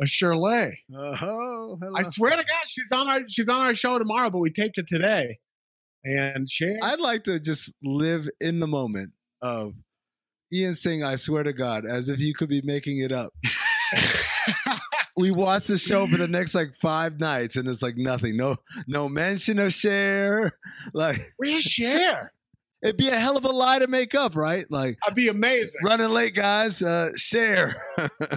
[0.00, 0.82] a Shirley.
[0.94, 1.78] Oh, hello.
[1.96, 4.78] I swear to God, she's on our she's on our show tomorrow, but we taped
[4.78, 5.38] it today.
[6.04, 9.12] And Cher, I'd like to just live in the moment
[9.42, 9.72] of
[10.52, 13.32] Ian saying, I swear to God, as if you could be making it up.
[15.16, 18.36] we watch the show for the next like five nights and it's like nothing.
[18.36, 18.56] No,
[18.86, 20.52] no mention of share.
[20.94, 22.32] Like where's Cher?
[22.82, 24.64] It'd be a hell of a lie to make up, right?
[24.70, 25.80] Like I'd be amazing.
[25.84, 26.82] running late, guys.
[26.82, 27.80] Uh Cher.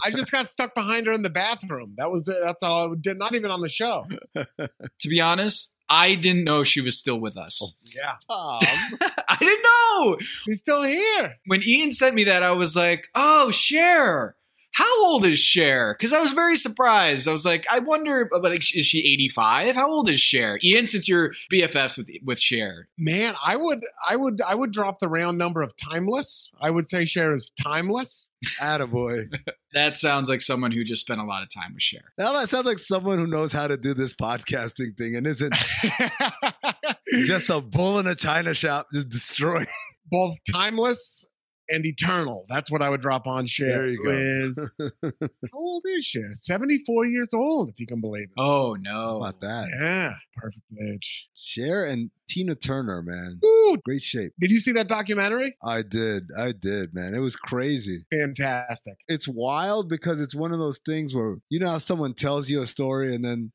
[0.04, 1.94] I just got stuck behind her in the bathroom.
[1.98, 2.38] That was it.
[2.44, 3.18] That's all I did.
[3.18, 4.06] Not even on the show.
[4.36, 7.60] To be honest, I didn't know she was still with us.
[7.84, 10.18] Yeah, I didn't know.
[10.46, 11.36] She's still here.
[11.48, 14.36] When Ian sent me that, I was like, "Oh, Cher.
[14.72, 17.28] How old is Cher?" Because I was very surprised.
[17.28, 19.76] I was like, "I wonder, but like, is she eighty five?
[19.76, 24.16] How old is Cher?" Ian, since you're BFFs with with Cher, Man, I would, I
[24.16, 26.52] would, I would drop the round number of timeless.
[26.62, 28.30] I would say Cher is timeless.
[28.62, 29.34] Attaboy.
[29.74, 32.14] that sounds like someone who just spent a lot of time with Cher.
[32.18, 35.54] Now that sounds like someone who knows how to do this podcasting thing and isn't
[37.26, 39.68] just a bull in a china shop just destroying.
[40.12, 41.28] Both timeless
[41.72, 42.46] and eternal.
[42.50, 43.68] That's what I would drop on Cher.
[43.70, 44.10] There you go.
[44.12, 44.72] Is
[45.04, 46.30] how old is Cher?
[46.34, 48.34] Seventy four years old, if you can believe it.
[48.38, 49.18] Oh How no!
[49.18, 49.68] about that?
[49.80, 51.30] Yeah, perfect age.
[51.36, 53.40] Cher and Tina Turner, man.
[53.46, 54.32] Ooh, Great shape.
[54.40, 55.56] did you see that documentary?
[55.64, 56.30] I did.
[56.38, 57.14] I did, man.
[57.16, 58.06] It was crazy.
[58.12, 58.96] Fantastic.
[59.08, 62.62] It's wild because it's one of those things where you know how someone tells you
[62.62, 63.52] a story and then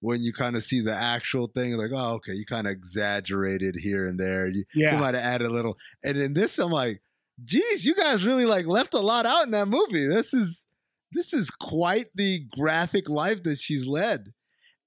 [0.00, 3.74] when you kind of see the actual thing, like, oh, okay, you kind of exaggerated
[3.76, 4.46] here and there.
[4.46, 5.78] You, you might have added a little.
[6.04, 7.00] And in this, I'm like,
[7.44, 10.06] geez, you guys really like left a lot out in that movie.
[10.06, 10.64] This is
[11.12, 14.32] this is quite the graphic life that she's led.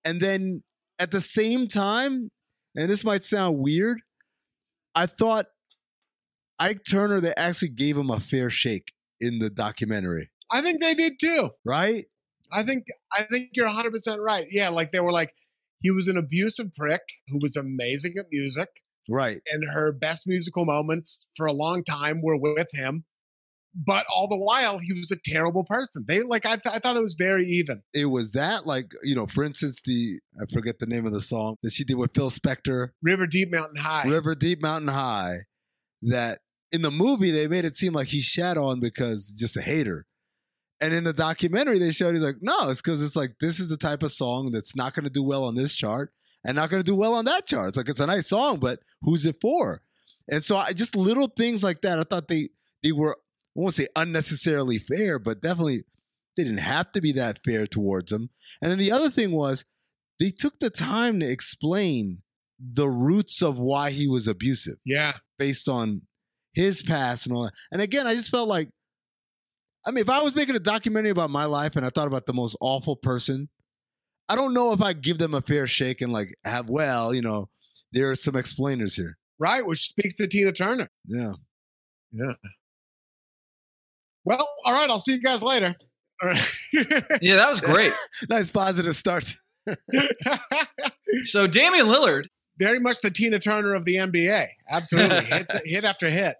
[0.06, 0.64] And then
[1.00, 2.30] at the same time,
[2.76, 4.02] and this might sound weird,
[4.96, 5.48] I thought
[6.60, 10.94] Ike Turner, they actually gave him a fair shake in the documentary, I think they
[10.94, 11.50] did too.
[11.66, 12.06] right?
[12.52, 14.48] I think I think you're 100 percent right.
[14.50, 15.34] Yeah, like they were like
[15.82, 18.68] he was an abusive prick who was amazing at music,
[19.10, 19.40] Right.
[19.52, 23.06] and her best musical moments for a long time were with him.
[23.76, 26.04] But all the while, he was a terrible person.
[26.08, 27.82] They like I, th- I thought it was very even.
[27.94, 31.22] It was that, like, you know, for instance, the, I forget the name of the
[31.22, 34.08] song that she did with Phil Spector, River Deep, Mountain High.
[34.08, 35.38] River Deep Mountain High,
[36.02, 36.40] that
[36.72, 40.06] in the movie they made it seem like he shat on because just a hater.
[40.82, 43.70] And in the documentary they showed he's like, no, it's because it's like this is
[43.70, 46.12] the type of song that's not going to do well on this chart
[46.46, 47.70] and not going to do well on that chart.
[47.70, 49.82] It's like it's a nice song, but who's it for?
[50.32, 52.00] And so I just little things like that.
[52.00, 52.50] I thought they
[52.84, 55.84] they were I won't say unnecessarily fair, but definitely
[56.38, 58.30] they didn't have to be that fair towards him.
[58.62, 59.66] And then the other thing was
[60.20, 62.22] they took the time to explain
[62.60, 66.02] the roots of why he was abusive yeah, based on
[66.54, 67.54] his past and all that.
[67.72, 68.70] And again, I just felt like,
[69.86, 72.26] I mean, if I was making a documentary about my life and I thought about
[72.26, 73.50] the most awful person,
[74.30, 77.22] I don't know if I'd give them a fair shake and like have, well, you
[77.22, 77.50] know,
[77.92, 79.18] there are some explainers here.
[79.40, 79.66] right.
[79.66, 80.88] Which speaks to Tina Turner.
[81.08, 81.34] Yeah.
[82.12, 82.34] Yeah.
[84.26, 84.90] Well, all right.
[84.90, 85.76] I'll see you guys later.
[86.22, 86.56] All right.
[87.22, 87.94] Yeah, that was great.
[88.30, 89.34] Nice positive start.
[91.24, 92.26] so Damian Lillard,
[92.58, 94.46] very much the Tina Turner of the NBA.
[94.70, 96.36] Absolutely, hit, hit after hit.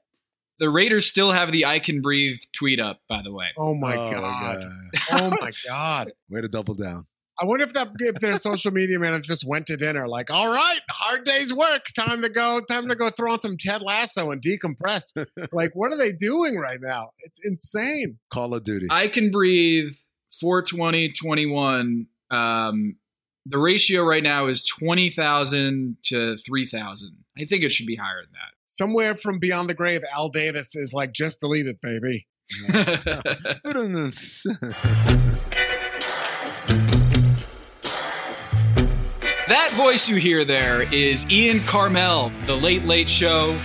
[0.60, 3.00] the Raiders still have the "I can breathe" tweet up.
[3.10, 4.62] By the way, Oh my Oh, god!
[4.62, 4.72] God.
[5.14, 6.12] Oh my god!
[6.30, 7.06] Way to double down.
[7.42, 10.52] I wonder if that if their social media manager just went to dinner, like, all
[10.52, 14.32] right, hard day's work, time to go, time to go throw on some Ted Lasso
[14.32, 15.14] and decompress.
[15.52, 17.12] like, what are they doing right now?
[17.20, 18.20] It's insane.
[18.30, 18.88] Call of Duty.
[18.90, 19.94] I can breathe
[20.40, 22.96] 420 21 um
[23.46, 27.18] the ratio right now is 20,000 to 3,000.
[27.38, 28.54] I think it should be higher than that.
[28.66, 32.28] Somewhere from beyond the grave, Al Davis is like, just delete it, baby.
[39.50, 39.72] that.
[39.74, 43.60] voice you hear there is Ian Karmel, the Late Late Show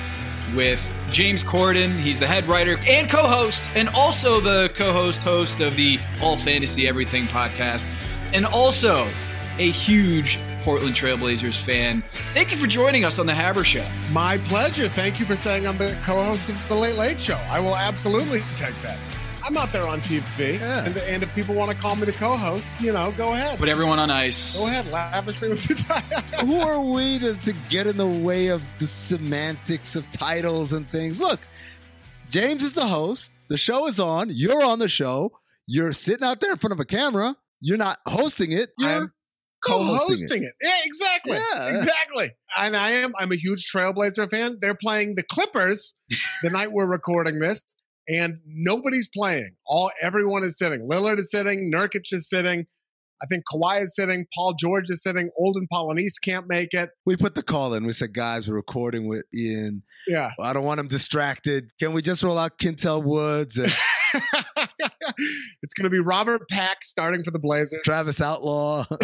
[0.55, 1.99] with James Corden.
[1.99, 6.89] He's the head writer and co-host and also the co-host host of the All Fantasy
[6.89, 7.87] Everything podcast
[8.33, 9.07] and also
[9.59, 12.03] a huge Portland Trailblazers fan.
[12.33, 13.87] Thank you for joining us on the Haber Show.
[14.11, 14.89] My pleasure.
[14.89, 17.39] Thank you for saying I'm the co-host of the Late Late Show.
[17.51, 18.99] I will absolutely take that.
[19.47, 20.87] I'm out there on TV, Yeah.
[20.87, 23.59] and, and if people want to call me the co-host, you know, go ahead.
[23.59, 24.57] Put everyone on ice.
[24.57, 25.63] Go ahead, lavish me with
[26.41, 30.89] Who are we to, to get in the way of the semantics of titles and
[30.89, 31.21] things?
[31.21, 31.41] Look,
[32.31, 33.33] James is the host.
[33.49, 34.31] The show is on.
[34.33, 35.31] You're on the show.
[35.67, 37.37] You're sitting out there in front of a camera.
[37.61, 38.71] You're not hosting it.
[38.79, 39.13] You're I'm
[39.63, 40.53] co-hosting co-hosting it.
[40.63, 41.37] Yeah, exactly.
[41.37, 41.69] Yeah.
[41.77, 42.31] Exactly.
[42.59, 43.13] And I am.
[43.19, 44.57] I'm a huge Trailblazer fan.
[44.61, 45.99] They're playing the Clippers
[46.43, 47.63] the night we're recording this.
[48.09, 49.51] And nobody's playing.
[49.67, 50.89] All everyone is sitting.
[50.89, 51.73] Lillard is sitting.
[51.75, 52.67] Nurkic is sitting.
[53.23, 54.27] I think Kawhi is sitting.
[54.35, 55.31] Paul George is sitting.
[55.39, 56.91] Olden Polynice can't make it.
[57.07, 57.85] We put the call in.
[57.85, 59.83] We said, guys, we're recording with Ian.
[60.07, 60.31] Yeah.
[60.43, 61.71] I don't want him distracted.
[61.81, 63.73] Can we just roll out Qyntel Woods and
[65.63, 67.83] it's going to be Robert Pack starting for the Blazers.
[67.85, 68.85] Travis Outlaw?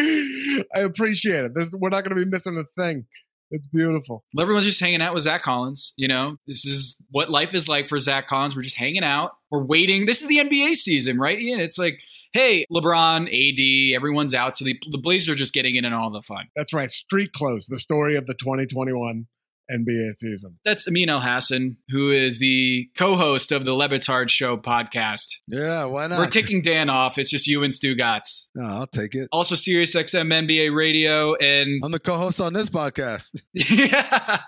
[0.00, 1.54] I appreciate it.
[1.54, 3.06] This, we're not going to be missing a thing.
[3.50, 4.24] It's beautiful.
[4.34, 5.94] Well, everyone's just hanging out with Zach Collins.
[5.96, 8.54] You know, this is what life is like for Zach Collins.
[8.54, 9.32] We're just hanging out.
[9.50, 10.06] We're waiting.
[10.06, 11.38] This is the NBA season, right?
[11.38, 11.60] Ian?
[11.60, 12.00] It's like,
[12.32, 14.54] hey, LeBron, AD, everyone's out.
[14.54, 16.48] So the, the Blazers are just getting in on all the fun.
[16.56, 16.90] That's right.
[16.90, 19.26] Street Clothes, the story of the 2021
[19.70, 20.58] NBA season.
[20.64, 25.26] That's Amin Elhassan, who is the co-host of the Le Batard Show podcast.
[25.46, 26.18] Yeah, why not?
[26.18, 27.18] We're kicking Dan off.
[27.18, 28.48] It's just you and Stugotz.
[28.54, 29.28] No, I'll take it.
[29.32, 33.40] Also, Sirius XM NBA Radio, and I'm the co-host on this podcast.
[33.52, 34.38] yeah,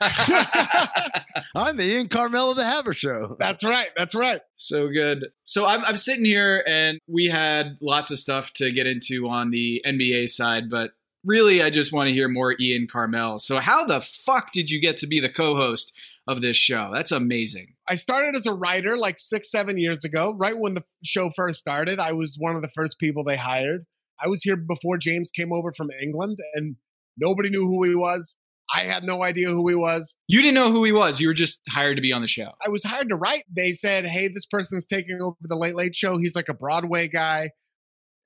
[1.54, 3.36] I'm the Ian Karmel of the Haber Show.
[3.38, 3.90] That's right.
[3.96, 4.40] That's right.
[4.56, 5.26] so good.
[5.44, 9.50] So I'm, I'm sitting here, and we had lots of stuff to get into on
[9.50, 10.92] the NBA side, but
[11.24, 13.40] really, I just want to hear more Ian Karmel.
[13.40, 15.92] So, how the fuck did you get to be the co-host
[16.26, 16.90] of this show?
[16.92, 17.74] That's amazing.
[17.88, 21.58] I started as a writer like six, seven years ago, right when the show first
[21.58, 21.98] started.
[21.98, 23.86] I was one of the first people they hired.
[24.22, 26.76] I was here before James came over from England, and
[27.16, 28.36] nobody knew who he was.
[28.72, 30.16] I had no idea who he was.
[30.28, 31.20] You didn't know who he was.
[31.20, 32.50] You were just hired to be on the show.
[32.64, 33.42] I was hired to write.
[33.54, 36.18] They said, Hey, this person's taking over the Late Late Show.
[36.18, 37.50] He's like a Broadway guy.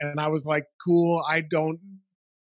[0.00, 1.22] And I was like, Cool.
[1.28, 1.78] I don't,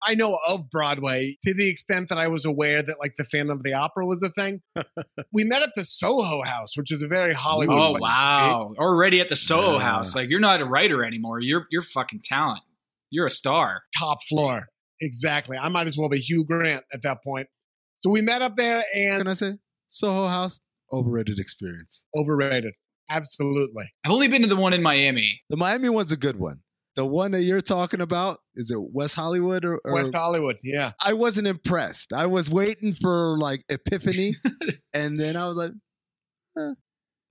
[0.04, 3.56] I know of Broadway to the extent that I was aware that like the Phantom
[3.56, 4.60] of the Opera was a thing.
[5.32, 7.78] we met at the Soho House, which is a very Hollywood.
[7.78, 8.00] Oh place.
[8.02, 8.72] wow!
[8.78, 9.80] Already at the Soho Yeah.
[9.80, 10.14] House.
[10.14, 11.40] Like you're not a writer anymore.
[11.40, 12.62] You're you're fucking talent.
[13.10, 13.82] You're a star.
[13.98, 14.68] top floor.
[15.00, 15.58] Exactly.
[15.58, 17.48] I might as well be Hugh Grant at that point.
[17.96, 19.52] So we met up there and Can I say
[19.88, 20.60] Soho House?
[20.92, 22.04] Overrated experience.
[22.16, 22.74] overrated.
[23.10, 23.84] Absolutely.
[24.04, 25.42] I've only been to the one in Miami.
[25.50, 26.60] The Miami one's a good one.
[26.94, 30.56] The one that you're talking about is it West Hollywood or, or West Hollywood.
[30.62, 30.92] Yeah.
[31.02, 32.12] I wasn't impressed.
[32.12, 34.34] I was waiting for like epiphany,
[34.94, 35.72] and then I was like,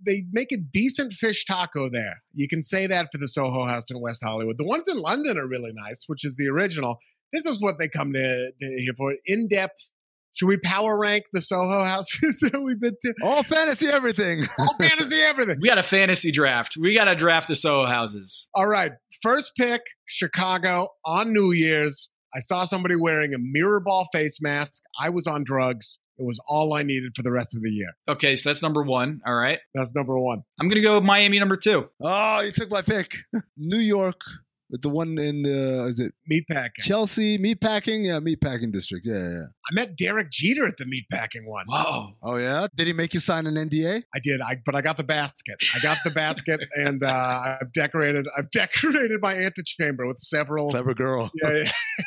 [0.03, 2.23] They make a decent fish taco there.
[2.33, 4.57] You can say that for the Soho House in West Hollywood.
[4.57, 6.97] The ones in London are really nice, which is the original.
[7.31, 9.91] This is what they come to, to here for in depth.
[10.33, 13.13] Should we power rank the Soho houses that we've been to?
[13.23, 14.43] all fantasy everything.
[14.59, 15.57] All fantasy, everything.
[15.61, 16.77] We got a fantasy draft.
[16.79, 18.47] We got to draft the Soho houses.
[18.53, 18.91] All right.
[19.21, 22.11] First pick, Chicago on New Year's.
[22.33, 24.81] I saw somebody wearing a mirror ball face mask.
[24.99, 25.99] I was on drugs.
[26.17, 27.89] It was all I needed for the rest of the year.
[28.07, 29.21] Okay, so that's number one.
[29.25, 29.57] All right.
[29.73, 30.43] That's number one.
[30.59, 31.89] I'm gonna go Miami number two.
[32.01, 33.15] oh, you took my pick.
[33.57, 34.40] New York, with
[34.79, 36.83] the one in the is it Meatpacking.
[36.83, 38.05] Chelsea meatpacking?
[38.05, 39.05] Yeah, meatpacking district.
[39.05, 39.29] Yeah, yeah.
[39.29, 39.45] yeah.
[39.69, 41.65] I met Derek Jeter at the meatpacking one.
[41.67, 42.13] Whoa.
[42.23, 42.67] Oh yeah.
[42.75, 44.03] Did he make you sign an NDA?
[44.13, 45.55] I did, I but I got the basket.
[45.75, 48.27] I got the basket, and uh, I've decorated.
[48.37, 50.69] I've decorated my antechamber with several.
[50.71, 51.31] Clever girl.
[51.43, 51.63] Yeah.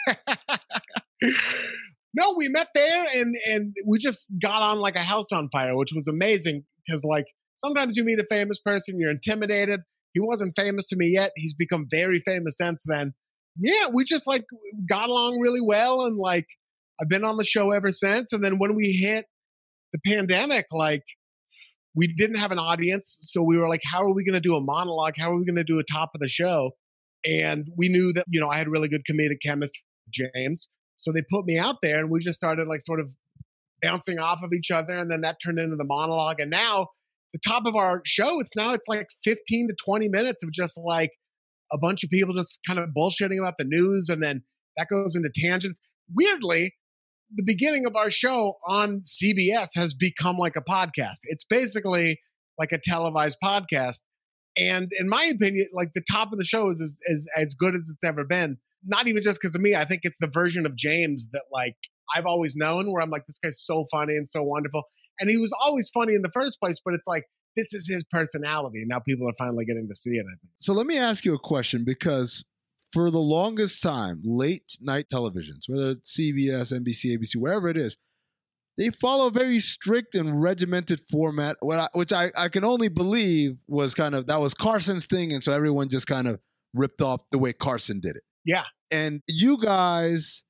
[0.06, 0.46] yeah.
[2.14, 5.76] no, we met there, and and we just got on like a house on fire,
[5.76, 7.26] which was amazing because like
[7.56, 9.80] sometimes you meet a famous person, you're intimidated.
[10.14, 11.32] He wasn't famous to me yet.
[11.36, 13.12] He's become very famous since then.
[13.56, 14.44] Yeah, we just like
[14.88, 16.46] got along really well, and like
[17.00, 18.32] I've been on the show ever since.
[18.32, 19.26] And then when we hit
[19.92, 21.02] the pandemic, like
[21.94, 23.18] we didn't have an audience.
[23.22, 25.14] So we were like, how are we going to do a monologue?
[25.18, 26.72] How are we going to do a top of the show?
[27.24, 30.68] And we knew that, you know, I had really good comedic chemistry James.
[30.96, 33.14] So they put me out there and we just started like sort of
[33.80, 34.96] bouncing off of each other.
[34.96, 36.40] And then that turned into the monologue.
[36.40, 36.88] And now
[37.34, 40.80] the top of our show, it's now it's like 15 to 20 minutes of just
[40.82, 41.10] like
[41.72, 44.08] a bunch of people just kind of bullshitting about the news.
[44.08, 44.44] And then
[44.76, 45.80] that goes into tangents.
[46.14, 46.72] Weirdly,
[47.34, 51.18] the beginning of our show on CBS has become like a podcast.
[51.24, 52.20] It's basically
[52.56, 54.02] like a televised podcast.
[54.56, 57.74] And in my opinion, like the top of the show is as, as, as good
[57.74, 58.58] as it's ever been.
[58.84, 59.74] Not even just because of me.
[59.74, 61.74] I think it's the version of James that like
[62.14, 64.84] I've always known where I'm like, this guy's so funny and so wonderful.
[65.20, 67.24] And he was always funny in the first place, but it's like,
[67.56, 68.80] this is his personality.
[68.80, 70.52] And now people are finally getting to see it, I think.
[70.58, 72.44] So let me ask you a question because
[72.92, 77.96] for the longest time, late night televisions, whether it's CBS, NBC, ABC, wherever it is,
[78.76, 81.56] they follow a very strict and regimented format,
[81.94, 85.32] which I, I can only believe was kind of that was Carson's thing.
[85.32, 86.40] And so everyone just kind of
[86.72, 88.22] ripped off the way Carson did it.
[88.44, 88.64] Yeah.
[88.90, 90.44] And you guys,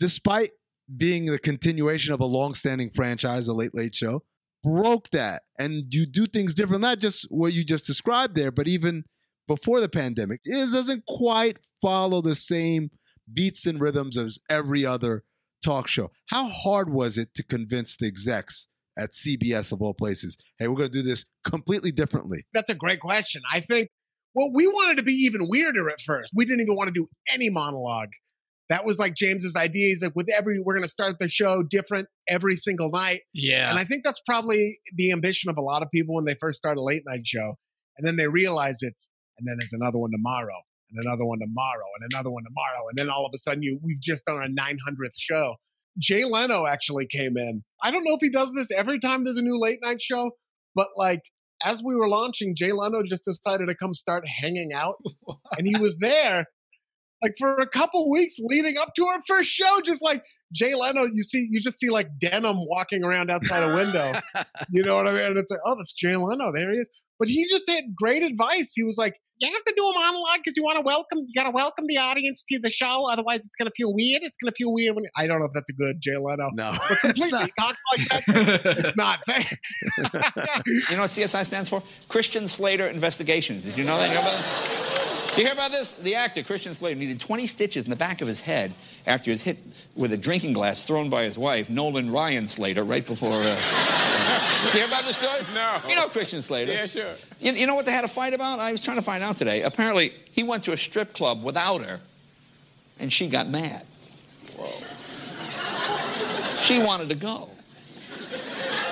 [0.00, 0.50] despite
[0.96, 4.22] being the continuation of a long-standing franchise, a late late show,
[4.62, 5.42] broke that.
[5.58, 9.04] And you do things different, not just what you just described there, but even
[9.46, 10.40] before the pandemic.
[10.44, 12.90] It doesn't quite follow the same
[13.32, 15.24] beats and rhythms as every other
[15.64, 16.10] talk show.
[16.26, 20.36] How hard was it to convince the execs at CBS of all places?
[20.58, 22.44] Hey, we're going to do this completely differently.
[22.52, 23.42] That's a great question.
[23.52, 23.88] I think
[24.34, 26.32] well, we wanted to be even weirder at first.
[26.34, 28.10] We didn't even want to do any monologue.
[28.68, 29.88] That was like James's idea.
[29.88, 33.20] He's like, with every, we're going to start the show different every single night.
[33.32, 33.70] Yeah.
[33.70, 36.58] And I think that's probably the ambition of a lot of people when they first
[36.58, 37.54] start a late night show.
[37.96, 39.08] And then they realize it's,
[39.38, 42.84] and then there's another one tomorrow, and another one tomorrow, and another one tomorrow.
[42.90, 45.56] And then all of a sudden, you we've just done a 900th show.
[45.98, 47.64] Jay Leno actually came in.
[47.82, 50.30] I don't know if he does this every time there's a new late night show,
[50.74, 51.22] but like
[51.64, 54.96] as we were launching, Jay Leno just decided to come start hanging out.
[55.58, 56.46] and he was there
[57.22, 61.02] like for a couple weeks leading up to her first show, just like Jay Leno,
[61.02, 64.12] you see, you just see like denim walking around outside a window.
[64.70, 65.24] you know what I mean?
[65.24, 66.52] And it's like, oh, that's Jay Leno.
[66.52, 66.90] There he is.
[67.18, 68.72] But he just had great advice.
[68.74, 71.32] He was like, you have to do a monologue because you want to welcome, you
[71.34, 73.06] got to welcome the audience to the show.
[73.10, 74.22] Otherwise, it's going to feel weird.
[74.24, 76.48] It's going to feel weird when I don't know if that's a good Jay Leno.
[76.54, 78.22] No, But completely he talks like that.
[78.78, 79.20] it's not.
[80.90, 81.82] You know what CSI stands for?
[82.08, 83.64] Christian Slater Investigations.
[83.64, 84.08] Did you know that?
[84.08, 84.77] You, know?
[85.38, 85.94] You hear about this?
[85.94, 88.72] The actor, Christian Slater, needed 20 stitches in the back of his head
[89.06, 89.58] after he was hit
[89.94, 93.34] with a drinking glass thrown by his wife, Nolan Ryan Slater, right before.
[93.34, 93.56] Uh...
[94.64, 95.40] you hear about this story?
[95.54, 95.80] No.
[95.88, 96.72] You know Christian Slater?
[96.72, 97.12] Yeah, sure.
[97.40, 98.58] You, you know what they had a fight about?
[98.58, 99.62] I was trying to find out today.
[99.62, 102.00] Apparently, he went to a strip club without her,
[102.98, 103.86] and she got mad.
[104.56, 104.72] Whoa.
[106.60, 107.48] She wanted to go.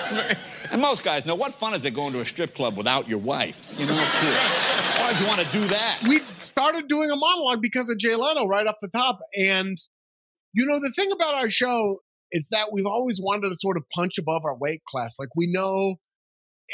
[0.73, 3.18] And most guys know what fun is it going to a strip club without your
[3.18, 3.75] wife?
[3.78, 5.99] You know, why would you want to do that?
[6.08, 9.18] we started doing a monologue because of Jay Leno right off the top.
[9.38, 9.78] And,
[10.52, 12.00] you know, the thing about our show
[12.32, 15.16] is that we've always wanted to sort of punch above our weight class.
[15.18, 15.96] Like, we know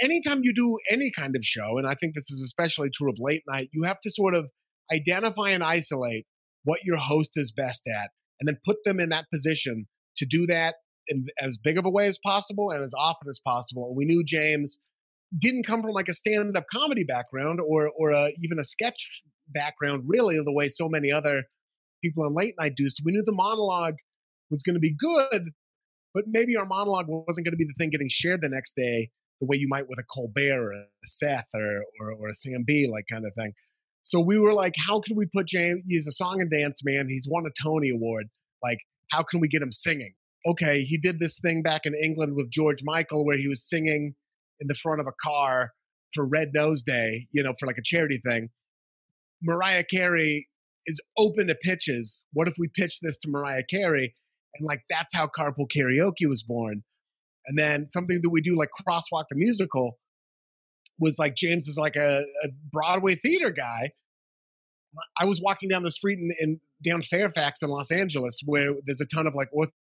[0.02, 3.16] anytime you do any kind of show, and I think this is especially true of
[3.18, 4.48] late night, you have to sort of
[4.92, 6.26] identify and isolate
[6.64, 10.46] what your host is best at and then put them in that position to do
[10.46, 10.76] that
[11.08, 13.88] in as big of a way as possible and as often as possible.
[13.88, 14.78] And we knew James
[15.36, 20.04] didn't come from like a stand-up comedy background or or a, even a sketch background,
[20.06, 21.44] really, the way so many other
[22.02, 22.88] people on late night do.
[22.88, 23.94] So we knew the monologue
[24.50, 25.50] was going to be good,
[26.14, 29.10] but maybe our monologue wasn't going to be the thing getting shared the next day
[29.40, 32.64] the way you might with a Colbert or a Seth or or, or a Sam
[32.66, 33.52] Bee, like kind of thing.
[34.02, 35.82] So we were like, how can we put James?
[35.86, 37.06] He's a song and dance man.
[37.08, 38.26] He's won a Tony Award.
[38.62, 38.78] Like,
[39.10, 40.12] how can we get him singing?
[40.46, 44.14] Okay, he did this thing back in England with George Michael where he was singing
[44.60, 45.72] in the front of a car
[46.14, 48.50] for Red Nose Day, you know, for like a charity thing.
[49.42, 50.48] Mariah Carey
[50.86, 52.24] is open to pitches.
[52.32, 54.14] What if we pitch this to Mariah Carey?
[54.54, 56.82] And like that's how Carpool Karaoke was born.
[57.46, 59.98] And then something that we do like Crosswalk the musical
[60.98, 63.90] was like James is like a, a Broadway theater guy.
[65.18, 69.00] I was walking down the street in, in down Fairfax in Los Angeles where there's
[69.00, 69.48] a ton of like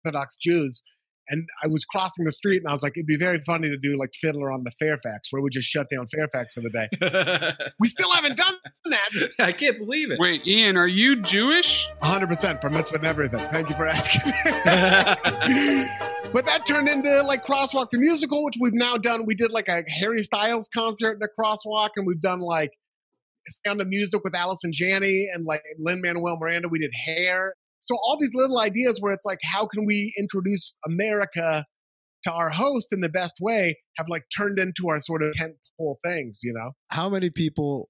[0.06, 0.82] Orthodox Jews.
[1.28, 3.78] And I was crossing the street and I was like, it'd be very funny to
[3.78, 7.66] do like Fiddler on the Fairfax, where we just shut down Fairfax for the day.
[7.80, 8.54] we still haven't done
[8.86, 9.10] that.
[9.40, 10.20] I can't believe it.
[10.20, 11.90] Wait, Ian, are you Jewish?
[12.04, 13.44] 100% bar mitzvah and everything.
[13.50, 14.22] Thank you for asking.
[16.32, 19.26] but that turned into like Crosswalk the musical, which we've now done.
[19.26, 22.70] We did like a Harry Styles concert in the Crosswalk, and we've done like
[23.66, 26.68] Sound of Music with Allison Janney and like Lin Manuel Miranda.
[26.70, 27.56] We did Hair.
[27.86, 31.64] So all these little ideas where it's like, how can we introduce America
[32.24, 35.96] to our host in the best way have like turned into our sort of tentpole
[36.04, 36.72] things, you know?
[36.90, 37.90] How many people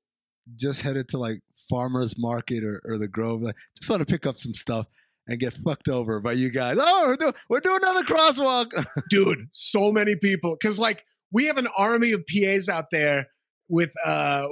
[0.58, 4.26] just headed to like farmers market or, or the Grove, like, just want to pick
[4.26, 4.88] up some stuff
[5.28, 6.76] and get fucked over by you guys?
[6.78, 8.68] Oh, we're, we're doing another crosswalk.
[9.10, 13.28] dude so many people because like we have an army of pas out there
[13.70, 14.48] with uh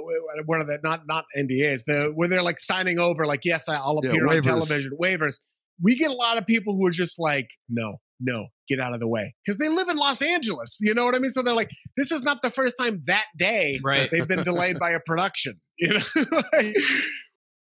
[0.46, 4.00] what are they not not ndas the where they're like signing over like yes i'll
[4.02, 5.38] Yeah, appear on television waivers
[5.82, 9.00] we get a lot of people who are just like no no get out of
[9.00, 11.54] the way because they live in los angeles you know what i mean so they're
[11.54, 14.08] like this is not the first time that day Right.
[14.10, 16.00] they've been delayed by a production you know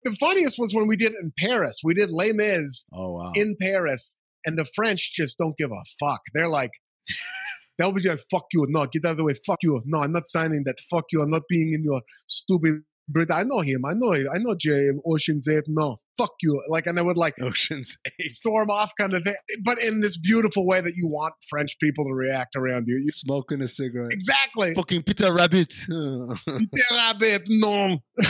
[0.03, 3.31] the funniest was when we did it in paris we did les mis oh, wow.
[3.35, 4.15] in Paris,
[4.45, 6.21] and the French just don't give a fuck.
[6.33, 6.71] They're like,
[7.79, 10.11] they'll be just fuck you, no, get out of the way, fuck you, no, I'm
[10.11, 12.81] not signing that, fuck you, I'm not being in your stupid.
[13.11, 16.61] Brit- I know him, I know, him, I know Jay Ocean's Eight, no, fuck you,
[16.67, 18.29] like, and they would like Ocean's Eight.
[18.29, 19.33] storm off, kind of thing,
[19.65, 22.97] but in this beautiful way that you want French people to react around you.
[23.03, 24.13] You- Smoking a cigarette.
[24.13, 24.75] exactly.
[24.75, 25.73] Fucking Peter Rabbit.
[25.89, 27.97] Peter Rabbit, no.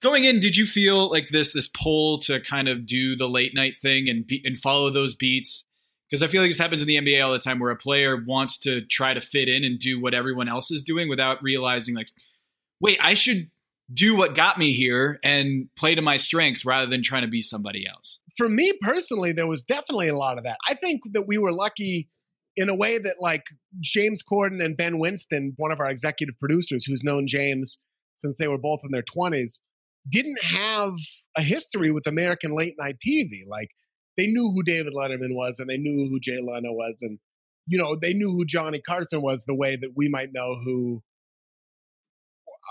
[0.00, 3.52] Going in, did you feel like this this pull to kind of do the late
[3.54, 5.65] night thing and be, and follow those beats?
[6.10, 8.16] Because I feel like this happens in the NBA all the time, where a player
[8.16, 11.96] wants to try to fit in and do what everyone else is doing without realizing,
[11.96, 12.08] like,
[12.80, 13.50] wait, I should
[13.92, 17.40] do what got me here and play to my strengths rather than trying to be
[17.40, 18.18] somebody else.
[18.36, 20.58] for me personally, there was definitely a lot of that.
[20.68, 22.08] I think that we were lucky
[22.56, 23.44] in a way that like
[23.80, 27.78] James Corden and Ben Winston, one of our executive producers who's known James
[28.16, 29.60] since they were both in their 20s,
[30.08, 30.94] didn't have
[31.36, 33.42] a history with American late night TV.
[33.46, 33.68] Like
[34.16, 37.18] they knew who David Letterman was and they knew who Jay Leno was and
[37.68, 41.02] you know, they knew who Johnny Carson was the way that we might know who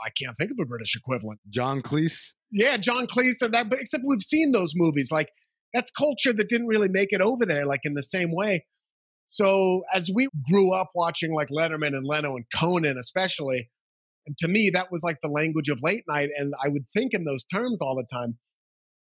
[0.06, 1.40] I can't think of a British equivalent.
[1.50, 2.34] John Cleese.
[2.52, 5.12] Yeah, John Cleese and that, but except we've seen those movies.
[5.12, 5.30] Like
[5.74, 8.66] that's culture that didn't really make it over there, like in the same way.
[9.25, 13.70] So as we grew up watching like Letterman and Leno and Conan, especially,
[14.28, 17.14] and to me that was like the language of late night, and I would think
[17.14, 18.38] in those terms all the time.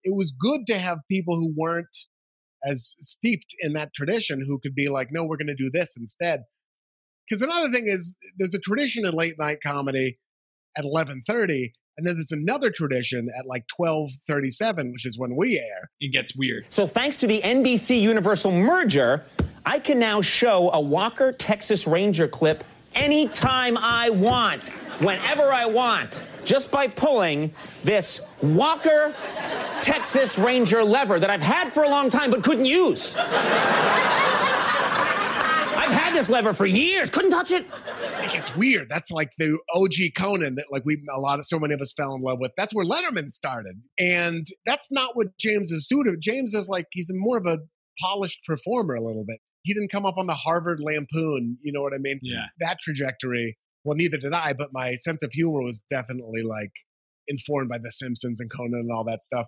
[0.07, 1.97] It was good to have people who weren't
[2.65, 5.97] as steeped in that tradition who could be like, no, we're going to do this
[5.97, 6.43] instead.
[7.29, 10.19] Because another thing is, there's a tradition in late night comedy
[10.77, 15.91] at 11:30, and then there's another tradition at like 12:37, which is when we air.
[16.01, 16.67] It gets weird.
[16.69, 19.25] So, thanks to the NBC Universal merger,
[19.65, 22.63] I can now show a Walker Texas Ranger clip
[22.95, 24.69] anytime I want,
[25.01, 29.15] whenever I want, just by pulling this Walker
[29.81, 33.15] Texas Ranger lever that I've had for a long time but couldn't use.
[35.77, 37.67] I've had this lever for years, couldn't touch it.
[38.23, 38.89] It gets weird.
[38.89, 41.93] That's like the OG Conan that like we a lot of so many of us
[41.93, 42.53] fell in love with.
[42.57, 46.21] That's where Letterman started, and that's not what James is suited.
[46.21, 47.59] James is like he's more of a
[48.01, 49.39] polished performer a little bit.
[49.63, 51.59] He didn't come up on the Harvard Lampoon.
[51.63, 52.19] You know what I mean?
[52.23, 52.47] Yeah.
[52.61, 53.57] That trajectory.
[53.85, 56.73] Well, neither did I, but my sense of humor was definitely like
[57.29, 59.47] informed by The Simpsons and Conan and all that stuff.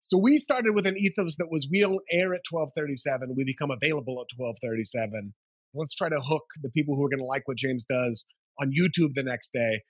[0.00, 3.70] So we started with an ethos that was we don't air at 1237, we become
[3.70, 5.34] available at 1237.
[5.74, 8.24] Let's try to hook the people who are going to like what James does
[8.60, 9.82] on YouTube the next day.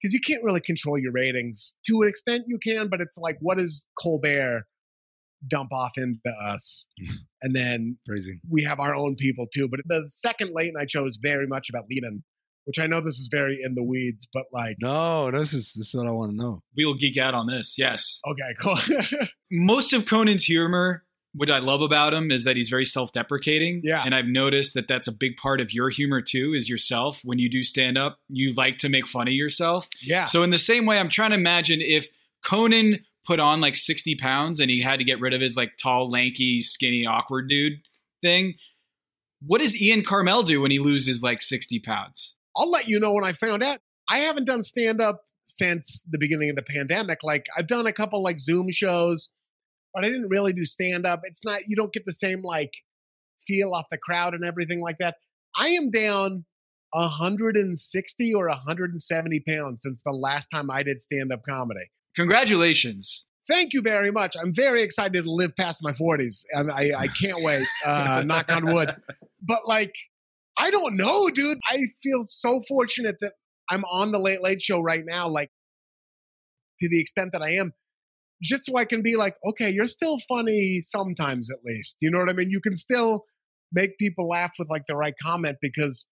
[0.00, 1.76] Because you can't really control your ratings.
[1.86, 4.62] To an extent, you can, but it's like, what does Colbert
[5.48, 6.88] dump off into us?
[7.42, 8.40] and then Crazy.
[8.48, 9.68] we have our own people too.
[9.68, 12.22] But the second late night show is very much about lead-in,
[12.68, 15.88] which I know this is very in the weeds, but like, No, this is this
[15.88, 16.60] is what I want to know.
[16.76, 17.76] We'll geek out on this.
[17.78, 18.20] Yes.
[18.26, 18.76] okay, cool.
[19.50, 23.80] Most of Conan's humor, what I love about him is that he's very self-deprecating.
[23.84, 24.02] Yeah.
[24.04, 26.52] And I've noticed that that's a big part of your humor too.
[26.54, 27.22] Is yourself.
[27.24, 29.88] When you do stand up, you like to make fun of yourself.
[30.02, 30.26] yeah.
[30.26, 32.08] So in the same way, I'm trying to imagine if
[32.44, 35.72] Conan put on like 60 pounds and he had to get rid of his like
[35.82, 37.80] tall, lanky, skinny, awkward dude
[38.22, 38.54] thing.
[39.40, 42.36] What does Ian Karmel do when he loses like 60 pounds?
[42.58, 43.78] I'll let you know when I found out.
[44.10, 47.22] I haven't done stand up since the beginning of the pandemic.
[47.22, 49.28] Like I've done a couple like Zoom shows,
[49.94, 51.20] but I didn't really do stand up.
[51.24, 52.72] It's not you don't get the same like
[53.46, 55.16] feel off the crowd and everything like that.
[55.56, 56.44] I am down
[56.92, 61.84] 160 or 170 pounds since the last time I did stand up comedy.
[62.16, 63.24] Congratulations.
[63.48, 64.36] Thank you very much.
[64.40, 67.64] I'm very excited to live past my 40s, and I, I can't wait.
[67.86, 68.94] Uh, knock on wood.
[69.42, 69.94] But like,
[70.58, 71.58] I don't know, dude.
[71.68, 73.34] I feel so fortunate that
[73.70, 75.28] I'm on the Late Late Show right now.
[75.28, 75.50] Like,
[76.80, 77.72] to the extent that I am,
[78.42, 81.96] just so I can be like, okay, you're still funny sometimes, at least.
[82.00, 82.50] You know what I mean?
[82.50, 83.24] You can still
[83.72, 86.08] make people laugh with like the right comment because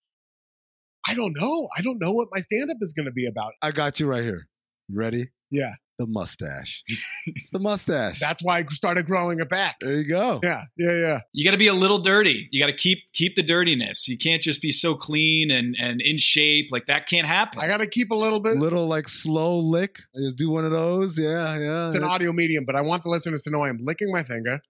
[1.08, 1.68] I don't know.
[1.76, 3.52] I don't know what my stand up is going to be about.
[3.62, 4.48] I got you right here.
[4.88, 5.28] You ready?
[5.50, 6.82] Yeah, The mustache.
[7.26, 8.20] it's the mustache.
[8.20, 9.76] that's why I started growing it back.
[9.80, 10.40] there you go.
[10.42, 11.20] Yeah, yeah, yeah.
[11.32, 12.48] You got to be a little dirty.
[12.50, 14.06] You got to keep keep the dirtiness.
[14.06, 16.68] You can't just be so clean and and in shape.
[16.70, 17.60] Like that can't happen.
[17.62, 18.56] I got to keep a little bit.
[18.56, 19.98] Little like slow lick.
[20.14, 21.18] Just do one of those.
[21.18, 21.86] Yeah, yeah.
[21.86, 24.60] It's an audio medium, but I want the listeners to know I'm licking my finger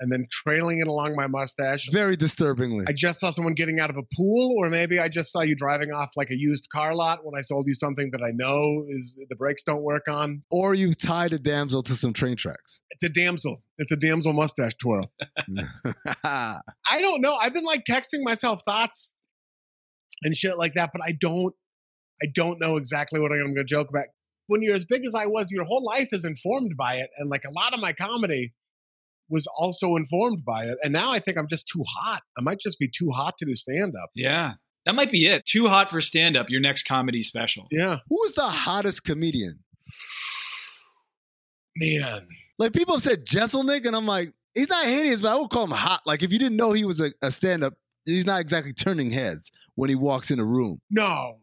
[0.00, 1.88] and then trailing it along my mustache.
[1.90, 2.84] Very disturbingly.
[2.88, 5.56] I just saw someone getting out of a pool, or maybe I just saw you
[5.56, 8.84] driving off like a used car lot when I sold you something that I know
[8.88, 10.42] is the brakes don't work on.
[10.50, 12.80] or you tied a damsel to some train tracks.
[12.90, 13.62] It's a damsel.
[13.78, 15.12] It's a damsel mustache twirl.
[16.24, 16.60] I
[17.00, 17.34] don't know.
[17.34, 19.14] I've been like texting myself thoughts
[20.22, 21.54] and shit like that, but I don't.
[22.22, 24.06] I don't know exactly what I'm to joke about.
[24.46, 27.28] When you're as big as I was, your whole life is informed by it, and
[27.28, 28.54] like a lot of my comedy
[29.28, 30.76] was also informed by it.
[30.82, 32.22] And now I think I'm just too hot.
[32.38, 34.10] I might just be too hot to do stand up.
[34.14, 35.44] yeah, that might be it.
[35.46, 36.48] Too hot for stand up.
[36.50, 37.66] Your next comedy special.
[37.70, 39.60] Yeah, Who's the hottest comedian?
[41.76, 42.26] man.
[42.58, 45.64] Like people have said Jeselnik, and I'm like, he's not hideous, but I would call
[45.64, 46.00] him hot.
[46.06, 47.74] Like if you didn't know he was a, a stand-up,
[48.06, 50.80] he's not exactly turning heads when he walks in a room.
[50.90, 51.34] No.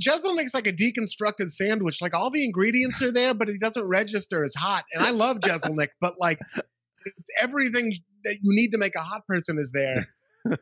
[0.00, 2.00] Jeselnik's like a deconstructed sandwich.
[2.02, 4.84] Like all the ingredients are there, but he doesn't register as hot.
[4.94, 6.40] And I love Jeselnik, but like
[7.18, 7.92] it's everything
[8.24, 9.94] that you need to make a hot person is there.
[10.44, 10.56] and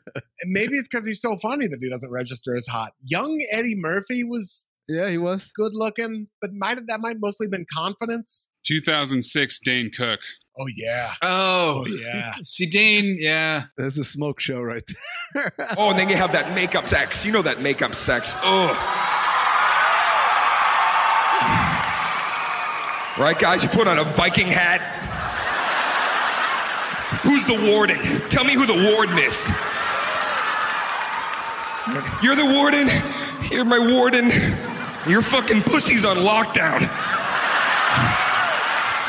[0.47, 2.93] maybe it's because he's so funny that he doesn't register as hot.
[3.05, 5.51] Young Eddie Murphy was Yeah, he was.
[5.55, 8.49] good looking, but might have that might mostly been confidence.
[8.67, 10.21] 2006 Dane Cook.
[10.59, 11.15] Oh yeah.
[11.23, 12.33] Oh, Oh yeah.
[12.45, 13.65] See, Dane, yeah.
[13.77, 15.53] That's a smoke show right there.
[15.77, 17.25] Oh, and then you have that makeup sex.
[17.25, 18.35] You know that makeup sex.
[18.39, 18.75] Oh.
[23.19, 23.65] Right, guys?
[23.65, 24.81] You put on a Viking hat.
[27.23, 27.99] Who's the warden?
[28.31, 29.49] Tell me who the warden is.
[32.23, 32.89] You're the warden.
[33.51, 34.31] You're my warden.
[35.11, 36.81] Your fucking pussy's on lockdown.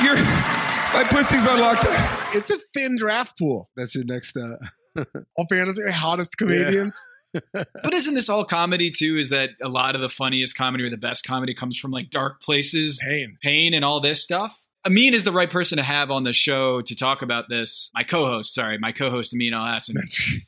[0.03, 2.35] Your my pussy's on lockdown.
[2.35, 3.69] It's a thin draft pool.
[3.75, 4.37] That's your next.
[4.37, 4.55] Uh,
[5.37, 6.97] All fantasy hottest comedians.
[7.53, 9.15] But isn't this all comedy too?
[9.15, 12.09] Is that a lot of the funniest comedy or the best comedy comes from like
[12.09, 13.37] dark places, Pain.
[13.43, 14.59] pain, and all this stuff?
[14.85, 17.91] Amin is the right person to have on the show to talk about this.
[17.93, 19.95] My co-host, sorry, my co-host Amin Elhassan.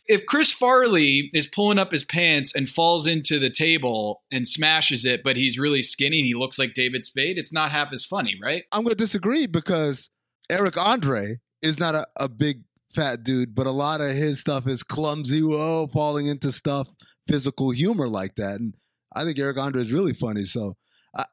[0.07, 5.03] if Chris Farley is pulling up his pants and falls into the table and smashes
[5.03, 8.05] it, but he's really skinny and he looks like David Spade, it's not half as
[8.05, 8.63] funny, right?
[8.71, 10.09] I'm going to disagree because
[10.49, 12.63] Eric Andre is not a, a big
[12.93, 16.87] fat dude, but a lot of his stuff is clumsy, whoa, falling into stuff,
[17.27, 18.59] physical humor like that.
[18.59, 18.75] And
[19.13, 20.45] I think Eric Andre is really funny.
[20.45, 20.75] So,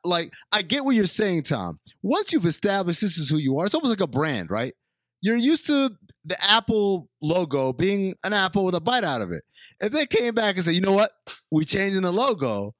[0.05, 1.79] like, I get what you're saying, Tom.
[2.03, 4.73] Once you've established this is who you are, it's almost like a brand, right?
[5.21, 5.91] You're used to
[6.25, 9.43] the Apple logo being an apple with a bite out of it.
[9.81, 11.13] If they came back and said, you know what,
[11.51, 12.75] we changing the logo,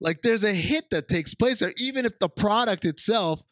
[0.00, 3.42] like there's a hit that takes place there, even if the product itself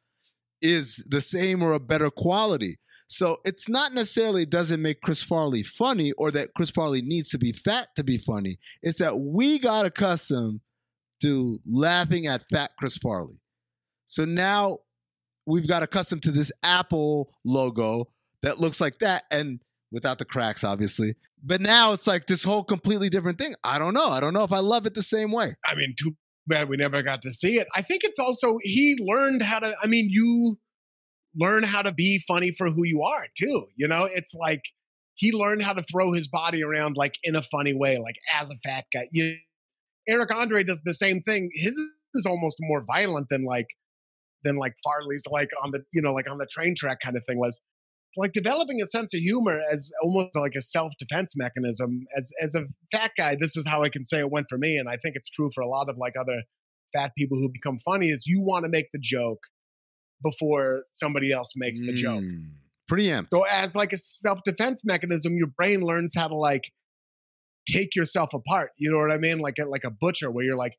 [0.62, 2.76] is the same or a better quality.
[3.06, 7.38] So it's not necessarily doesn't make Chris Farley funny or that Chris Farley needs to
[7.38, 8.56] be fat to be funny.
[8.82, 10.60] It's that we got accustomed
[11.24, 13.40] to laughing at fat Chris Farley.
[14.04, 14.78] So now
[15.46, 18.10] we've got accustomed to this Apple logo
[18.42, 19.60] that looks like that and
[19.90, 21.14] without the cracks, obviously.
[21.42, 23.54] But now it's like this whole completely different thing.
[23.64, 24.10] I don't know.
[24.10, 25.54] I don't know if I love it the same way.
[25.66, 26.14] I mean, too
[26.46, 27.68] bad we never got to see it.
[27.74, 29.74] I think it's also he learned how to.
[29.82, 30.56] I mean, you
[31.34, 33.66] learn how to be funny for who you are too.
[33.76, 34.62] You know, it's like
[35.14, 38.50] he learned how to throw his body around like in a funny way, like as
[38.50, 39.06] a fat guy.
[39.12, 39.36] You,
[40.08, 41.50] Eric Andre does the same thing.
[41.54, 41.78] His
[42.14, 43.66] is almost more violent than like
[44.44, 47.24] than like Farley's, like on the you know like on the train track kind of
[47.26, 47.60] thing was.
[48.16, 52.06] Like developing a sense of humor as almost like a self defense mechanism.
[52.16, 54.76] As as a fat guy, this is how I can say it went for me,
[54.76, 56.42] and I think it's true for a lot of like other
[56.94, 58.10] fat people who become funny.
[58.10, 59.40] Is you want to make the joke
[60.22, 62.22] before somebody else makes the joke.
[62.22, 62.50] Mm.
[62.86, 63.30] Preempt.
[63.32, 66.70] So as like a self-defense mechanism, your brain learns how to like
[67.66, 68.70] take yourself apart.
[68.78, 69.38] You know what I mean?
[69.38, 70.74] Like a, like a butcher where you're like,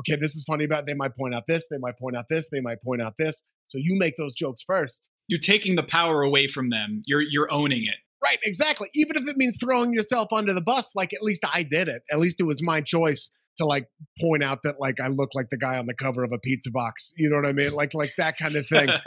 [0.00, 2.48] okay, this is funny about they might point out this, they might point out this,
[2.50, 3.42] they might point out this.
[3.66, 5.08] So you make those jokes first.
[5.28, 7.02] You're taking the power away from them.
[7.06, 7.96] You're you're owning it.
[8.22, 8.88] Right, exactly.
[8.94, 12.02] Even if it means throwing yourself under the bus, like at least I did it.
[12.12, 13.86] At least it was my choice to like
[14.20, 16.70] point out that like I look like the guy on the cover of a pizza
[16.72, 17.12] box.
[17.16, 17.72] You know what I mean?
[17.72, 18.88] Like like that kind of thing.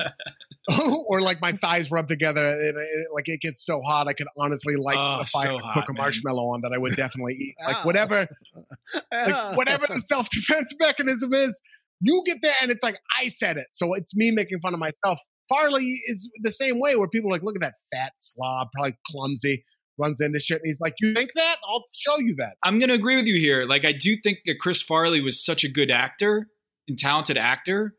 [1.09, 4.27] or like my thighs rub together and it, like it gets so hot I could
[4.37, 6.03] honestly like Oh, a fire so and hot, cook a man.
[6.03, 7.55] marshmallow on that I would definitely eat.
[7.65, 7.81] Like Ah.
[7.83, 8.27] whatever
[9.11, 11.61] like whatever the self defense mechanism is,
[11.99, 13.67] you get there and it's like I said it.
[13.71, 15.19] So it's me making fun of myself.
[15.49, 18.93] Farley is the same way where people are like, look at that fat slob, probably
[19.11, 19.65] clumsy,
[19.97, 20.58] runs into shit.
[20.58, 21.58] And he's like, You think that?
[21.67, 22.56] I'll show you that.
[22.63, 23.65] I'm going to agree with you here.
[23.65, 26.47] Like, I do think that Chris Farley was such a good actor
[26.88, 27.95] and talented actor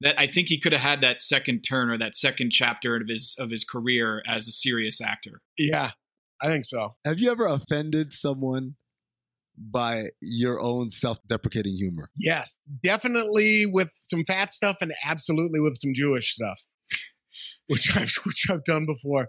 [0.00, 3.08] that I think he could have had that second turn or that second chapter of
[3.08, 5.40] his of his career as a serious actor.
[5.58, 5.92] Yeah,
[6.42, 6.96] I think so.
[7.04, 8.74] Have you ever offended someone
[9.58, 12.10] by your own self-deprecating humor?
[12.16, 16.60] Yes, definitely with some fat stuff and absolutely with some Jewish stuff,
[17.68, 19.28] which I've which I've done before.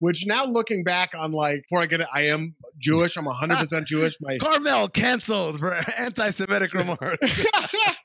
[0.00, 3.16] Which now looking back on like before I get it, I am Jewish.
[3.16, 4.16] I'm 100 percent Jewish.
[4.20, 7.46] My Karmel canceled for anti-Semitic remarks.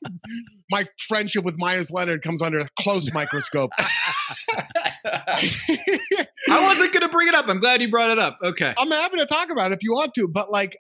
[0.72, 3.72] my friendship with Meyers Leonard comes under a close microscope.
[3.78, 3.86] I
[6.48, 7.48] wasn't going to bring it up.
[7.48, 8.38] I'm glad you brought it up.
[8.44, 8.74] Okay.
[8.78, 10.78] I'm happy to talk about it if you want to, but like,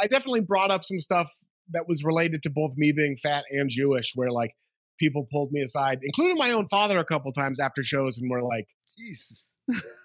[0.00, 1.28] I definitely brought up some stuff
[1.70, 4.54] that was related to both me being fat and Jewish, where like
[4.98, 8.42] people pulled me aside, including my own father a couple times after shows, and were
[8.42, 9.56] like, Jesus.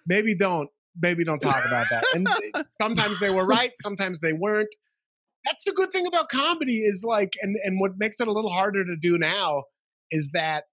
[0.07, 0.69] maybe don't,
[1.01, 2.03] maybe don't talk about that.
[2.15, 2.27] And
[2.81, 4.73] sometimes they were right, sometimes they weren't.
[5.45, 8.51] That's the good thing about comedy is like, and and what makes it a little
[8.51, 9.63] harder to do now
[10.09, 10.65] is that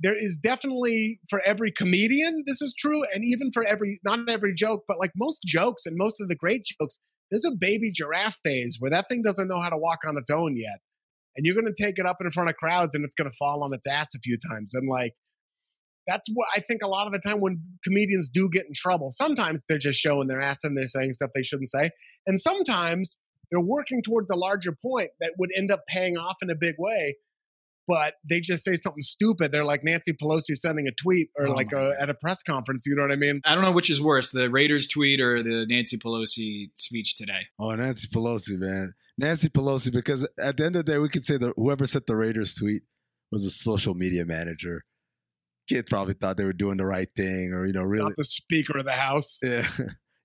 [0.00, 4.54] there is definitely for every comedian this is true, and even for every not every
[4.54, 6.98] joke, but like most jokes and most of the great jokes,
[7.30, 10.30] there's a baby giraffe phase where that thing doesn't know how to walk on its
[10.30, 10.80] own yet,
[11.36, 13.36] and you're going to take it up in front of crowds and it's going to
[13.36, 15.12] fall on its ass a few times, and like
[16.06, 19.08] that's what I think a lot of the time when comedians do get in trouble.
[19.10, 21.90] Sometimes they're just showing their ass and they're saying stuff they shouldn't say.
[22.26, 23.18] And sometimes
[23.50, 26.74] they're working towards a larger point that would end up paying off in a big
[26.78, 27.16] way.
[27.86, 29.52] But they just say something stupid.
[29.52, 32.84] They're like Nancy Pelosi sending a tweet or Oh like a, at a press conference.
[32.86, 33.42] You know what I mean?
[33.44, 37.40] I don't know which is worse, the Raiders tweet or the Nancy Pelosi speech today.
[37.58, 38.94] Oh, Nancy Pelosi, man.
[39.16, 42.06] Nancy Pelosi, because at the end of the day, we could say that whoever sent
[42.06, 42.82] the Raiders tweet
[43.30, 44.82] was a social media manager.
[45.68, 48.04] Kid probably thought they were doing the right thing or, you know, really.
[48.04, 49.38] Not the Speaker of the House.
[49.42, 49.66] Yeah.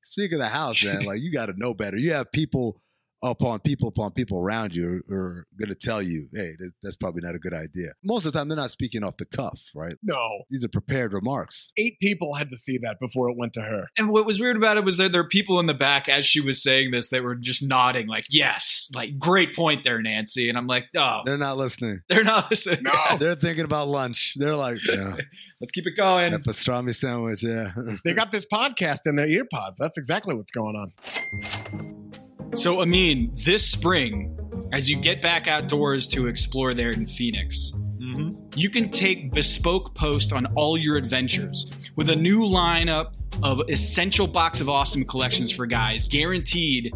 [0.03, 1.95] Speaking of the house, man, like you got to know better.
[1.95, 2.81] You have people
[3.21, 6.95] upon people upon people around you who are going to tell you, hey, that- that's
[6.95, 7.89] probably not a good idea.
[8.03, 9.95] Most of the time, they're not speaking off the cuff, right?
[10.03, 10.43] No.
[10.49, 11.71] These are prepared remarks.
[11.77, 13.87] Eight people had to see that before it went to her.
[13.97, 16.25] And what was weird about it was that there are people in the back as
[16.25, 20.47] she was saying this that were just nodding, like, yes, like, great point there, Nancy.
[20.49, 21.99] And I'm like, oh, They're not listening.
[22.09, 22.83] they're not listening.
[22.83, 22.91] No.
[23.19, 24.33] They're thinking about lunch.
[24.37, 25.15] They're like, yeah,
[25.61, 26.31] Let's keep it going.
[26.31, 27.71] that pastrami sandwich, yeah.
[28.05, 29.77] They got this podcast in their ear pods.
[29.77, 32.08] That's exactly what's going on.
[32.55, 34.35] So, Amin, this spring,
[34.73, 38.33] as you get back outdoors to explore there in Phoenix, mm-hmm.
[38.55, 44.25] you can take bespoke post on all your adventures with a new lineup of essential
[44.25, 46.91] box of awesome collections for guys, guaranteed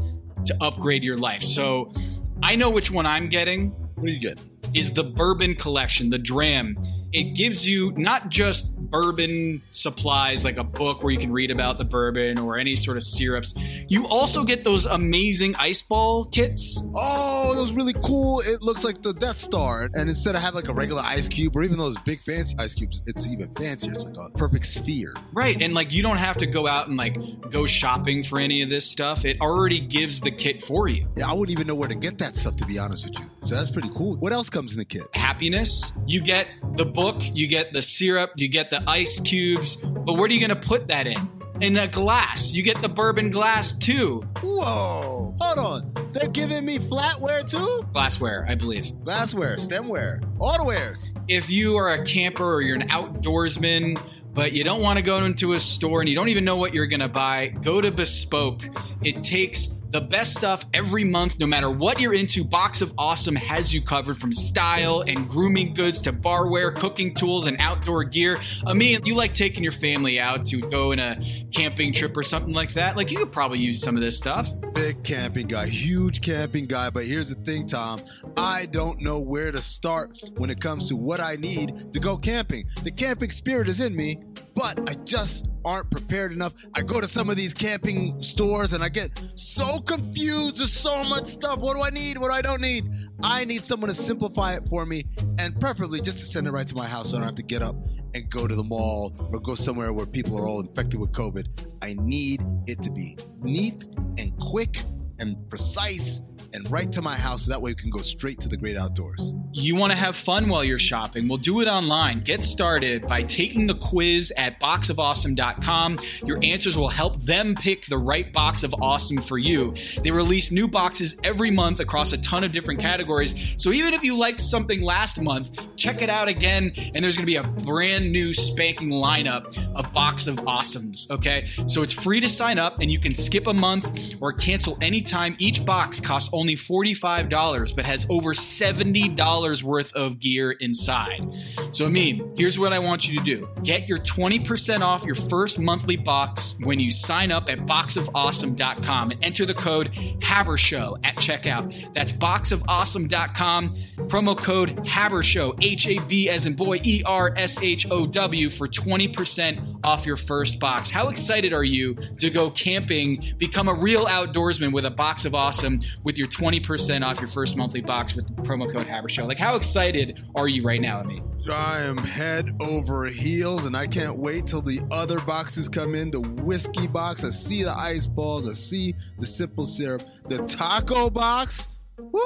[0.46, 1.44] to upgrade your life.
[1.44, 1.94] So,
[2.42, 4.40] I know which one I'm getting What do you get?
[4.74, 6.78] is the bourbon collection, the Dram.
[7.14, 11.78] It gives you not just bourbon supplies like a book where you can read about
[11.78, 13.54] the bourbon or any sort of syrups.
[13.88, 16.80] You also get those amazing ice ball kits.
[16.96, 18.42] Oh, those really cool.
[18.42, 19.90] It looks like the Death Star.
[19.94, 22.74] And instead of having like a regular ice cube or even those big fancy ice
[22.74, 23.92] cubes, it's even fancier.
[23.92, 25.14] It's like a perfect sphere.
[25.34, 25.62] Right.
[25.62, 27.18] And like you don't have to go out and like
[27.50, 29.26] go shopping for any of this stuff.
[29.26, 31.08] It already gives the kit for you.
[31.16, 33.30] Yeah, I wouldn't even know where to get that stuff, to be honest with you.
[33.42, 34.18] So that's pretty cool.
[34.18, 35.04] What else comes in the kit?
[35.14, 35.92] Happiness.
[36.06, 37.03] You get the book,
[37.34, 39.76] you get the syrup, you get the ice cubes.
[39.76, 41.30] But where are you going to put that in?
[41.62, 42.52] In a glass.
[42.52, 44.24] You get the bourbon glass too.
[44.42, 45.94] Whoa, hold on.
[46.14, 47.88] They're giving me flatware too?
[47.92, 48.92] Glassware, I believe.
[49.04, 51.18] Glassware, stemware, autowares.
[51.28, 54.02] if you are a camper or you're an outdoorsman,
[54.34, 56.74] but you don't want to go into a store and you don't even know what
[56.74, 58.64] you're going to buy, go to Bespoke.
[59.04, 62.44] It takes the best stuff every month, no matter what you're into.
[62.44, 67.46] Box of Awesome has you covered from style and grooming goods to barware, cooking tools,
[67.46, 68.40] and outdoor gear.
[68.66, 72.24] I mean, you like taking your family out to go in a camping trip or
[72.24, 72.98] something like that.
[72.98, 74.50] Like, you could probably use some of this stuff.
[74.74, 76.90] Big camping guy, huge camping guy.
[76.90, 78.02] But here's the thing, Tom.
[78.36, 82.18] I don't know where to start when it comes to what I need to go
[82.18, 82.66] camping.
[82.84, 84.24] The camping spirit is in me,
[84.56, 86.54] but I just aren't prepared enough.
[86.76, 90.58] I go to some of these camping stores and I get so confused.
[90.58, 91.60] There's so much stuff.
[91.60, 92.18] What do I need?
[92.18, 92.90] What do I don't need?
[93.24, 95.06] I need someone to simplify it for me
[95.40, 97.44] and preferably just to send it right to my house so I don't have to
[97.44, 97.76] get up
[98.14, 101.48] and go to the mall or go somewhere where people are all infected with COVID.
[101.82, 103.86] I need it to be neat
[104.18, 104.84] and quick
[105.20, 106.22] and precise
[106.54, 108.78] and right to my house so that way we can go straight to the great
[108.78, 109.34] outdoors.
[109.52, 111.28] You want to have fun while you're shopping?
[111.28, 112.22] We'll do it online.
[112.22, 116.00] Get started by taking the quiz at boxofawesome.com.
[116.26, 119.76] Your answers will help them pick the right box of awesome for you.
[120.04, 123.56] They release new boxes every month across a ton of different categories.
[123.58, 127.26] So even if you liked something last month, check it out again, and there's going
[127.26, 131.10] to be a brand new spanking lineup of box of awesomes.
[131.10, 134.78] Okay, so it's free to sign up, and you can skip a month or cancel
[134.82, 135.36] anytime.
[135.40, 141.26] Each box costs only $45, but has over $70 worth of gear inside.
[141.72, 145.58] So, Amin, here's what I want you to do get your 20% off your first
[145.58, 151.94] monthly box when you sign up at boxofawesome.com and enter the code HABERSHOW at checkout.
[151.94, 153.70] That's boxofawesome.com,
[154.08, 158.50] promo code HABERSHOW, H A B as in boy, E R S H O W,
[158.50, 160.90] for 20% off your first box.
[160.90, 165.36] How excited are you to go camping, become a real outdoorsman with a box of
[165.36, 169.28] awesome with your 20% off your first monthly box with the promo code HABERSHOW?
[169.28, 171.24] Like, how excited are you right now, Amin?
[171.52, 176.10] I am head over heels, and I can't wait till the other boxes come in.
[176.10, 181.10] The whiskey box, I see the ice balls, I see the simple syrup, the taco
[181.10, 181.68] box.
[181.98, 182.20] Woo!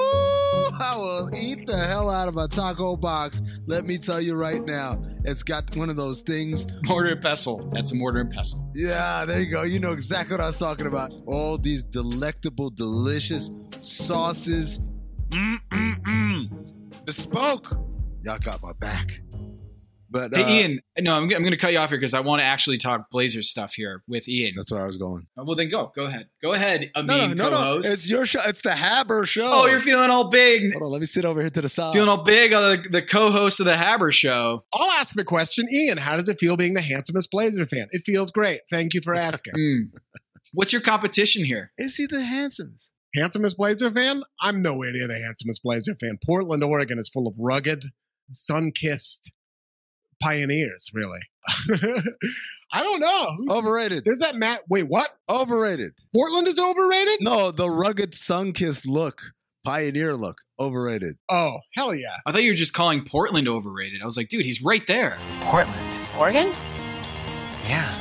[0.80, 3.42] I will eat the hell out of a taco box.
[3.66, 6.68] Let me tell you right now, it's got one of those things.
[6.84, 7.70] Mortar and pestle.
[7.74, 8.72] That's a mortar and pestle.
[8.74, 9.64] Yeah, there you go.
[9.64, 11.12] You know exactly what I was talking about.
[11.26, 13.50] All these delectable, delicious
[13.82, 14.80] sauces.
[15.30, 17.06] Mm-mm-mm.
[17.06, 17.78] Bespoke.
[18.24, 19.22] Y'all got my back.
[20.10, 20.80] But uh, Hey, Ian.
[21.00, 23.10] No, I'm, I'm going to cut you off here because I want to actually talk
[23.12, 24.54] Blazers stuff here with Ian.
[24.56, 25.28] that's where I was going.
[25.36, 25.92] well, then go.
[25.96, 26.28] Go ahead.
[26.42, 27.58] Go ahead, No, Amin, no, no, no.
[27.58, 27.92] co-host.
[27.92, 28.40] It's your show.
[28.48, 29.50] It's the Haber show.
[29.52, 30.72] oh, you're feeling all big.
[30.74, 31.92] Hold on, let me sit over here to the side.
[31.94, 34.64] Feeling all big on the, the co-host of the Haber Show.
[34.74, 35.98] I'll ask the question, Ian.
[35.98, 37.88] How does it feel being the handsomest Blazer fan?
[37.92, 38.62] It feels great.
[38.70, 39.54] Thank you for asking.
[39.58, 39.98] Hmm.
[40.54, 41.72] What's your competition here?
[41.78, 42.92] Is he the handsomest?
[43.16, 44.24] Handsomest Blazer fan?
[44.42, 46.18] I'm nowhere near the handsomest Blazer fan.
[46.26, 47.84] Portland, Oregon is full of rugged,
[48.30, 49.32] sun kissed
[50.22, 51.20] pioneers, really.
[52.74, 53.28] I don't know.
[53.38, 54.04] Who's- Overrated.
[54.06, 54.62] There's that Matt.
[54.70, 55.16] Wait, what?
[55.30, 55.94] Overrated.
[56.16, 57.20] Portland is overrated?
[57.22, 59.22] No, the rugged sun kissed look,
[59.64, 61.16] pioneer look, overrated.
[61.30, 62.16] Oh, hell yeah.
[62.26, 64.02] I thought you were just calling Portland overrated.
[64.02, 65.18] I was like, dude, he's right there.
[65.42, 66.00] Portland.
[66.20, 66.52] Oregon?
[67.68, 67.94] Yeah.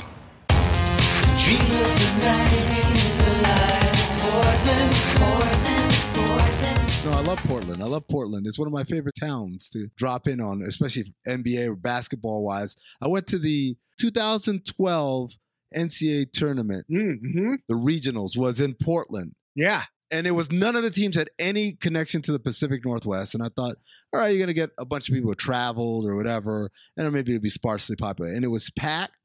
[7.04, 7.82] No, I love Portland.
[7.82, 8.46] I love Portland.
[8.46, 12.74] It's one of my favorite towns to drop in on, especially NBA or basketball wise.
[13.00, 15.30] I went to the 2012
[15.74, 16.84] NCAA tournament.
[16.92, 17.54] Mm-hmm.
[17.68, 19.34] The regionals was in Portland.
[19.54, 19.82] Yeah.
[20.10, 23.34] and it was none of the teams had any connection to the Pacific Northwest.
[23.34, 23.76] And I thought,
[24.12, 27.12] all right, you're going to get a bunch of people who traveled or whatever, and
[27.12, 28.36] maybe it'd be sparsely populated.
[28.36, 29.16] And it was packed,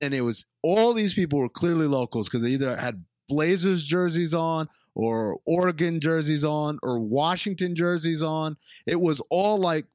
[0.00, 4.34] and it was all these people were clearly locals because they either had Blazers jerseys
[4.34, 8.56] on or Oregon jerseys on or Washington jerseys on.
[8.86, 9.86] It was all like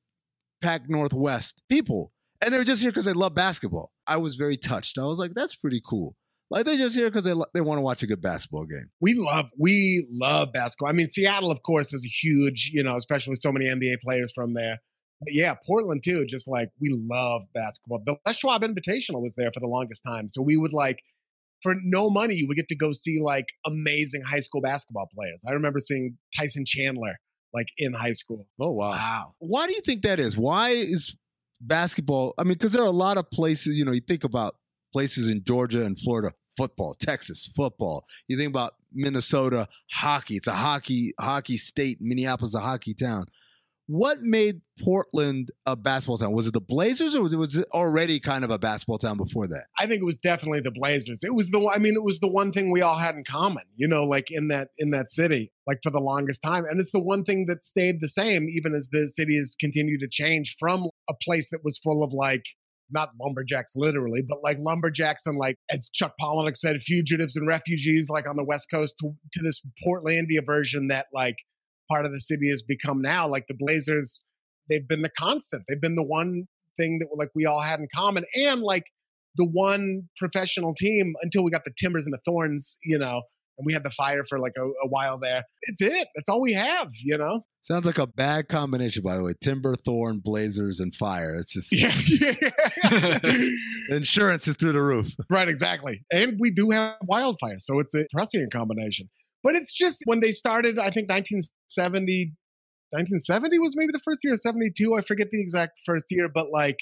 [0.62, 2.12] Pac Northwest people.
[2.44, 3.92] And they were just here because they love basketball.
[4.06, 4.98] I was very touched.
[4.98, 6.16] I was like, that's pretty cool.
[6.50, 8.92] Like they're just here because they, lo- they want to watch a good basketball game.
[9.02, 10.90] We love we love basketball.
[10.90, 14.32] I mean, Seattle, of course, is a huge, you know, especially so many NBA players
[14.32, 14.80] from there.
[15.20, 16.26] But yeah, Portland too.
[16.26, 18.04] Just like we love basketball.
[18.06, 21.02] The Les Schwab Invitational was there for the longest time, so we would like
[21.64, 25.42] for no money you would get to go see like amazing high school basketball players.
[25.50, 27.16] I remember seeing Tyson Chandler
[27.54, 28.48] like in high school.
[28.60, 28.92] Oh, wow.
[28.92, 29.34] Wow.
[29.40, 30.38] Why do you think that is?
[30.38, 31.16] Why is
[31.62, 32.34] basketball?
[32.38, 34.56] I mean, because there are a lot of places, you know, you think about
[34.92, 38.04] places in Georgia and Florida, football, Texas, football.
[38.28, 40.36] You think about Minnesota, hockey.
[40.36, 41.98] It's a hockey hockey state.
[42.02, 43.26] Minneapolis, a hockey town.
[43.88, 46.32] What made Portland a basketball town?
[46.32, 49.66] Was it the Blazers, or was it already kind of a basketball town before that?
[49.78, 51.22] I think it was definitely the Blazers.
[51.22, 53.64] It was the I mean, it was the one thing we all had in common,
[53.76, 56.66] you know, like in that in that city, like for the longest time.
[56.66, 60.00] And it's the one thing that stayed the same, even as the city has continued
[60.00, 62.46] to change from a place that was full of like
[62.90, 68.10] not lumberjacks literally, but like lumberjacks and like as Chuck Palahniuk said, fugitives and refugees,
[68.10, 71.36] like on the West Coast, to, to this Portlandia version that like
[71.94, 73.28] part of the city has become now.
[73.28, 74.24] Like the Blazers,
[74.70, 75.64] they've been the constant.
[75.68, 76.46] They've been the one
[76.78, 78.84] thing that like we all had in common, and like
[79.36, 83.22] the one professional team until we got the Timbers and the Thorns, you know,
[83.58, 85.44] and we had the Fire for like a, a while there.
[85.64, 86.08] It's it.
[86.16, 87.42] That's all we have, you know.
[87.62, 89.32] Sounds like a bad combination, by the way.
[89.42, 91.34] Timber, Thorn, Blazers, and fire.
[91.36, 93.20] It's just Yeah,
[93.96, 95.14] insurance is through the roof.
[95.30, 96.04] right, exactly.
[96.12, 99.10] And we do have wildfire, so it's a prescient combination.
[99.44, 102.34] But it's just when they started, I think 1970,
[102.92, 104.96] 1970 was maybe the first year, or 72.
[104.96, 106.78] I forget the exact first year, but like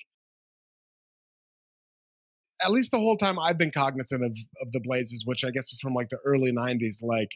[2.63, 5.73] at least the whole time I've been cognizant of, of the Blazers, which I guess
[5.73, 7.29] is from like the early 90s, like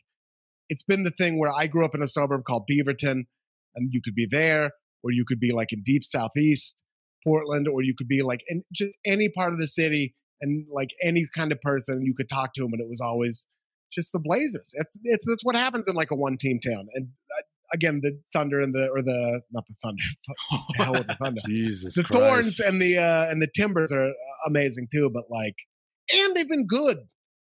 [0.69, 3.23] it's been the thing where I grew up in a suburb called Beaverton,
[3.75, 4.71] and you could be there,
[5.03, 6.83] or you could be like in deep southeast
[7.25, 10.89] Portland, or you could be like in just any part of the city, and like
[11.03, 13.45] any kind of person, you could talk to them, and it was always
[13.95, 14.73] just the Blazers.
[14.75, 16.87] It's it's that's what happens in like a one team town.
[16.93, 17.41] And uh,
[17.73, 20.03] again, the Thunder and the or the not the Thunder,
[20.77, 21.41] the hell with the Thunder.
[21.47, 22.23] Jesus the Christ.
[22.23, 24.11] Thorns and the uh, and the Timbers are
[24.45, 25.09] amazing too.
[25.09, 25.55] But like,
[26.13, 26.97] and they've been good.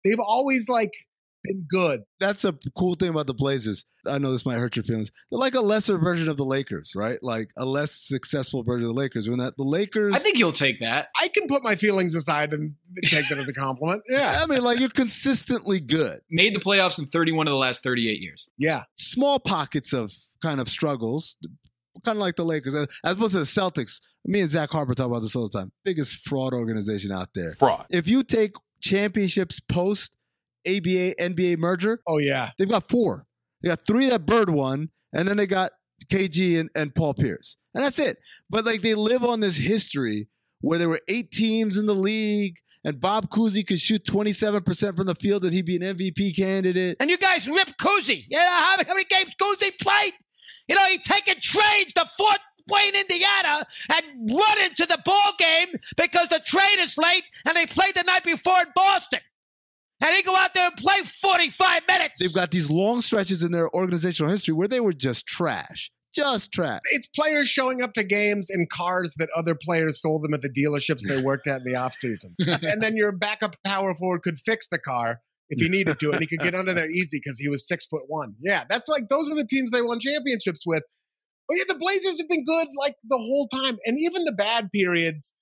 [0.04, 0.92] They've always like
[1.44, 2.02] been good.
[2.18, 3.84] that's a cool thing about the Blazers.
[4.10, 5.10] I know this might hurt your feelings.
[5.30, 7.18] They're like a lesser version of the Lakers, right?
[7.22, 9.28] Like a less successful version of the Lakers.
[9.28, 11.08] When that the Lakers, I think you'll take that.
[11.20, 14.02] I can put my feelings aside and take that as a compliment.
[14.08, 16.18] Yeah, I mean, like you're consistently good.
[16.30, 18.48] Made the playoffs in 31 of the last 38 years.
[18.58, 18.82] yeah.
[18.96, 21.36] Small pockets of kind of struggles,
[22.04, 24.00] kind of like the Lakers, as opposed to the Celtics.
[24.26, 25.70] Me and Zach Harper talk about this all the time.
[25.84, 27.52] Biggest fraud organization out there.
[27.52, 27.84] Fraud.
[27.90, 30.16] If you take championships post
[30.66, 32.50] ABA NBA merger, Oh yeah.
[32.58, 33.26] They've got four.
[33.62, 35.70] They got three that Bird won, and then they got
[36.12, 37.56] KG and, and Paul Pierce.
[37.74, 38.18] And that's it.
[38.50, 40.28] But like they live on this history
[40.60, 45.06] where there were eight teams in the league, and Bob Cousy could shoot 27% from
[45.06, 46.96] the field and he'd be an MVP candidate.
[47.00, 48.24] And you guys rip Cousy.
[48.28, 50.12] You know how, how many games Cousy played?
[50.68, 52.38] You know, he taking trains to Fort
[52.70, 57.66] Wayne, Indiana, and run into the ball game because the train is late and they
[57.66, 59.20] played the night before in Boston.
[60.04, 62.20] And he go out there and play 45 minutes.
[62.20, 65.90] They've got these long stretches in their organizational history where they were just trash.
[66.14, 66.80] Just trash.
[66.92, 70.50] It's players showing up to games in cars that other players sold them at the
[70.50, 72.34] dealerships they worked at in the offseason.
[72.62, 76.20] and then your backup power forward could fix the car if he needed to, and
[76.20, 78.34] he could get under there easy because he was six foot one.
[78.40, 80.82] Yeah, that's like those are the teams they won championships with.
[81.48, 84.70] But yeah, the Blazers have been good like the whole time, and even the bad
[84.72, 85.34] periods.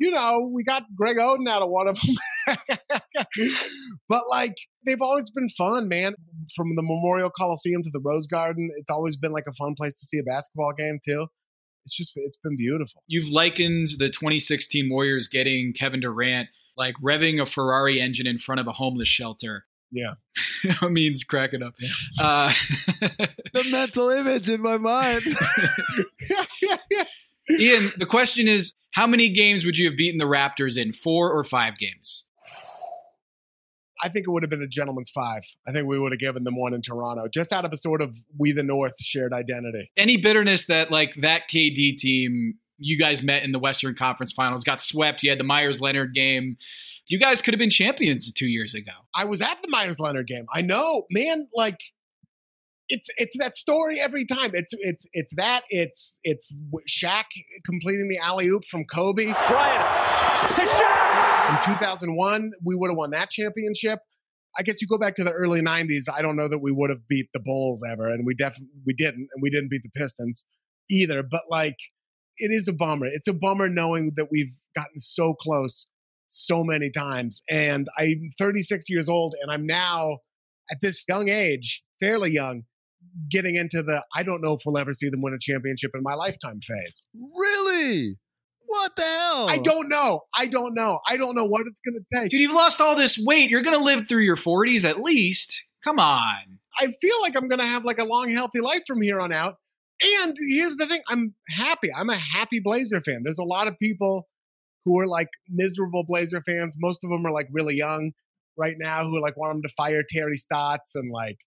[0.00, 2.56] You know, we got Greg Oden out of one of them,
[4.08, 4.54] but like
[4.86, 6.14] they've always been fun, man.
[6.56, 10.00] From the Memorial Coliseum to the Rose Garden, it's always been like a fun place
[10.00, 11.26] to see a basketball game too.
[11.84, 13.02] It's just it's been beautiful.
[13.06, 18.60] You've likened the 2016 Warriors getting Kevin Durant like revving a Ferrari engine in front
[18.60, 19.66] of a homeless shelter.
[19.92, 20.14] Yeah.
[20.64, 21.74] that means cracking up.
[22.18, 22.48] Uh,
[23.52, 25.22] the mental image in my mind.
[27.50, 30.92] Ian, the question is how many games would you have beaten the Raptors in?
[30.92, 32.24] Four or five games?
[34.02, 35.42] I think it would have been a gentleman's five.
[35.68, 38.02] I think we would have given them one in Toronto, just out of a sort
[38.02, 39.90] of we the North shared identity.
[39.96, 44.64] Any bitterness that like that KD team you guys met in the Western Conference Finals,
[44.64, 45.22] got swept.
[45.22, 46.56] You had the Meyers Leonard game.
[47.06, 48.92] You guys could have been champions two years ago.
[49.14, 50.46] I was at the Meyers Leonard game.
[50.52, 51.48] I know, man.
[51.54, 51.78] Like
[52.90, 54.50] it's it's that story every time.
[54.52, 55.62] It's it's it's that.
[55.70, 56.52] It's it's
[56.88, 57.24] Shaq
[57.64, 59.32] completing the alley oop from Kobe.
[59.48, 61.68] Bryant to Shaq.
[61.68, 64.00] In 2001, we would have won that championship.
[64.58, 66.04] I guess you go back to the early 90s.
[66.12, 68.92] I don't know that we would have beat the Bulls ever, and we definitely we
[68.92, 70.44] didn't, and we didn't beat the Pistons
[70.90, 71.22] either.
[71.22, 71.76] But like,
[72.38, 73.06] it is a bummer.
[73.06, 75.86] It's a bummer knowing that we've gotten so close
[76.26, 77.42] so many times.
[77.48, 80.18] And I'm 36 years old, and I'm now
[80.70, 82.64] at this young age, fairly young,
[83.30, 86.02] getting into the I don't know if we'll ever see them win a championship in
[86.02, 87.06] my lifetime phase.
[87.14, 88.16] Really?
[88.66, 89.48] What the hell?
[89.48, 90.20] I don't know.
[90.36, 91.00] I don't know.
[91.08, 92.30] I don't know what it's going to take.
[92.30, 93.50] Dude, you've lost all this weight.
[93.50, 95.64] You're going to live through your 40s at least.
[95.82, 96.58] Come on.
[96.78, 99.32] I feel like I'm going to have like a long, healthy life from here on
[99.32, 99.56] out.
[100.22, 101.88] And here's the thing I'm happy.
[101.94, 103.22] I'm a happy Blazer fan.
[103.24, 104.28] There's a lot of people
[104.84, 106.76] who are like miserable Blazer fans.
[106.78, 108.12] Most of them are like really young
[108.56, 111.38] right now who like want them to fire Terry Stotts and like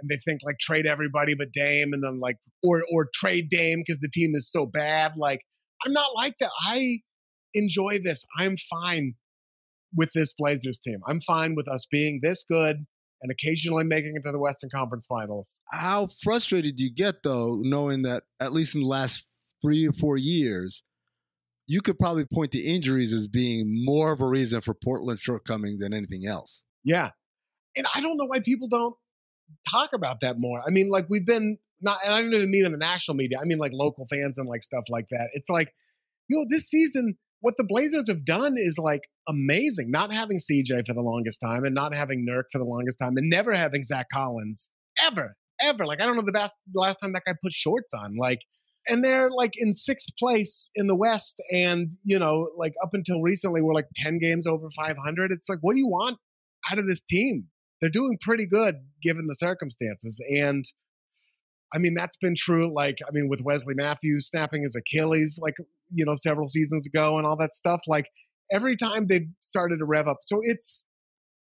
[0.00, 3.82] and they think like trade everybody but Dame and then like or or trade Dame
[3.86, 5.12] because the team is so bad.
[5.16, 5.42] Like
[5.84, 6.50] I'm not like that.
[6.66, 6.98] I
[7.54, 8.24] enjoy this.
[8.38, 9.14] I'm fine
[9.94, 10.98] with this Blazers team.
[11.06, 12.84] I'm fine with us being this good
[13.20, 15.60] and occasionally making it to the Western Conference Finals.
[15.72, 19.24] How frustrated do you get though, knowing that at least in the last
[19.62, 20.82] three or four years,
[21.66, 25.78] you could probably point to injuries as being more of a reason for Portland's shortcoming
[25.78, 26.64] than anything else.
[26.84, 27.10] Yeah.
[27.76, 28.94] And I don't know why people don't
[29.70, 30.62] talk about that more.
[30.66, 33.38] I mean, like we've been not, and I don't even mean in the national media.
[33.40, 35.28] I mean like local fans and like stuff like that.
[35.32, 35.72] It's like,
[36.28, 39.90] you know, this season, what the Blazers have done is like amazing.
[39.90, 43.16] Not having CJ for the longest time, and not having Nurk for the longest time,
[43.16, 44.70] and never having Zach Collins
[45.02, 45.86] ever, ever.
[45.86, 48.16] Like I don't know the best last time that guy put shorts on.
[48.16, 48.40] Like,
[48.88, 53.22] and they're like in sixth place in the West, and you know, like up until
[53.22, 55.30] recently, we're like ten games over five hundred.
[55.30, 56.18] It's like, what do you want
[56.70, 57.46] out of this team?
[57.80, 60.64] They're doing pretty good given the circumstances, and
[61.72, 62.72] I mean, that's been true.
[62.72, 65.54] Like, I mean, with Wesley Matthews snapping his Achilles, like,
[65.92, 67.80] you know, several seasons ago and all that stuff.
[67.86, 68.06] Like,
[68.50, 70.18] every time they've started to rev up.
[70.22, 70.86] So it's,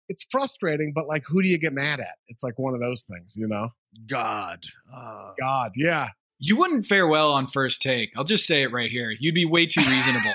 [0.09, 2.17] it's frustrating, but like, who do you get mad at?
[2.29, 3.71] It's like one of those things, you know?
[4.07, 4.65] God.
[4.95, 6.09] Uh, God, yeah.
[6.39, 8.11] You wouldn't fare well on first take.
[8.17, 9.15] I'll just say it right here.
[9.19, 10.35] You'd be way too reasonable.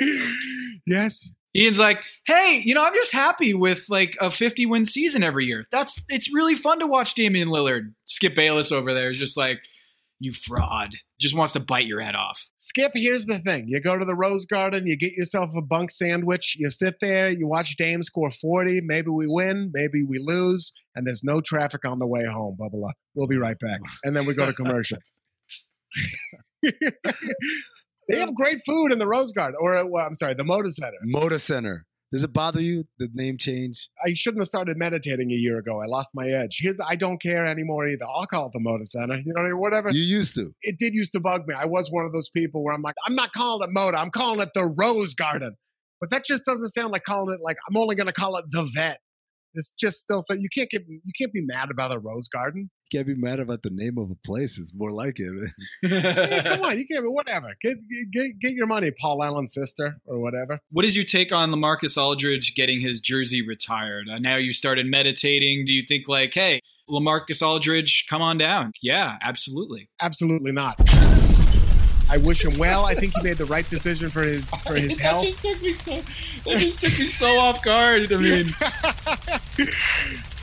[0.86, 1.34] yes.
[1.54, 5.46] Ian's like, hey, you know, I'm just happy with like a 50 win season every
[5.46, 5.64] year.
[5.72, 7.94] That's it's really fun to watch Damian Lillard.
[8.04, 9.60] Skip Bayless over there is just like,
[10.20, 10.94] you fraud.
[11.18, 12.48] Just wants to bite your head off.
[12.54, 13.64] Skip, here's the thing.
[13.66, 17.30] You go to the Rose Garden, you get yourself a bunk sandwich, you sit there,
[17.30, 18.82] you watch Dame score 40.
[18.84, 22.92] Maybe we win, maybe we lose, and there's no traffic on the way home, Bubba.
[23.14, 23.80] We'll be right back.
[24.04, 24.98] And then we go to commercial.
[28.10, 30.70] They have great food in the Rose Garden, or uh, well, I'm sorry, the Moda
[30.70, 30.96] Center.
[31.14, 31.86] Moda Center.
[32.12, 33.88] Does it bother you the name change?
[34.04, 35.80] I shouldn't have started meditating a year ago.
[35.80, 36.58] I lost my edge.
[36.60, 38.04] Here's I don't care anymore either.
[38.12, 39.16] I'll call it the Moda Center.
[39.24, 39.90] You know, whatever.
[39.92, 40.52] You used to.
[40.62, 41.54] It did used to bug me.
[41.56, 43.94] I was one of those people where I'm like, I'm not calling it Moda.
[43.94, 45.54] I'm calling it the Rose Garden.
[46.00, 48.46] But that just doesn't sound like calling it like I'm only going to call it
[48.50, 48.98] the Vet.
[49.54, 52.70] It's just still so you can't get you can't be mad about the Rose Garden.
[52.90, 54.58] You can't be mad about the name of a place.
[54.58, 55.50] It's more like it.
[55.82, 57.04] Yeah, come on, you can't.
[57.04, 57.54] Be whatever.
[57.60, 57.76] Get,
[58.10, 60.60] get get your money, Paul Allen's sister or whatever.
[60.70, 64.08] What is your take on Lamarcus Aldridge getting his jersey retired?
[64.12, 65.66] Uh, now you started meditating.
[65.66, 68.72] Do you think like, hey, Lamarcus Aldridge, come on down?
[68.82, 69.88] Yeah, absolutely.
[70.02, 70.76] Absolutely not.
[72.10, 72.86] I wish him well.
[72.86, 75.26] I think he made the right decision for his for his that health.
[75.26, 78.10] Just took me so, that just took me so off guard.
[78.12, 80.39] I mean, I'll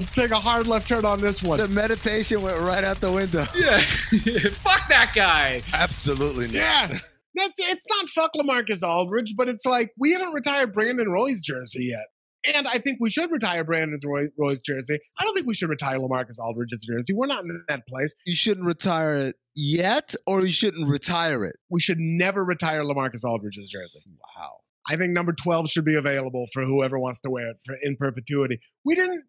[0.00, 1.58] take a hard left turn on this one.
[1.58, 3.44] the meditation went right out the window.
[3.54, 3.78] yeah,
[4.50, 5.62] fuck that guy.
[5.72, 6.54] Absolutely not.
[6.54, 6.88] Yeah.
[7.34, 11.84] That's it's not fuck Lamarcus Aldridge, but it's like we haven't retired Brandon Roy's jersey
[11.84, 12.06] yet.
[12.54, 14.98] And I think we should retire Brandon Roy, Roy's jersey.
[15.18, 17.12] I don't think we should retire Lamarcus Aldridge's jersey.
[17.14, 18.14] We're not in that place.
[18.26, 21.56] You shouldn't retire it yet, or you shouldn't retire it.
[21.68, 24.00] We should never retire Lamarcus Aldridge's jersey.
[24.36, 24.58] Wow.
[24.88, 27.96] I think number 12 should be available for whoever wants to wear it for in
[27.96, 28.60] perpetuity.
[28.84, 29.24] We didn't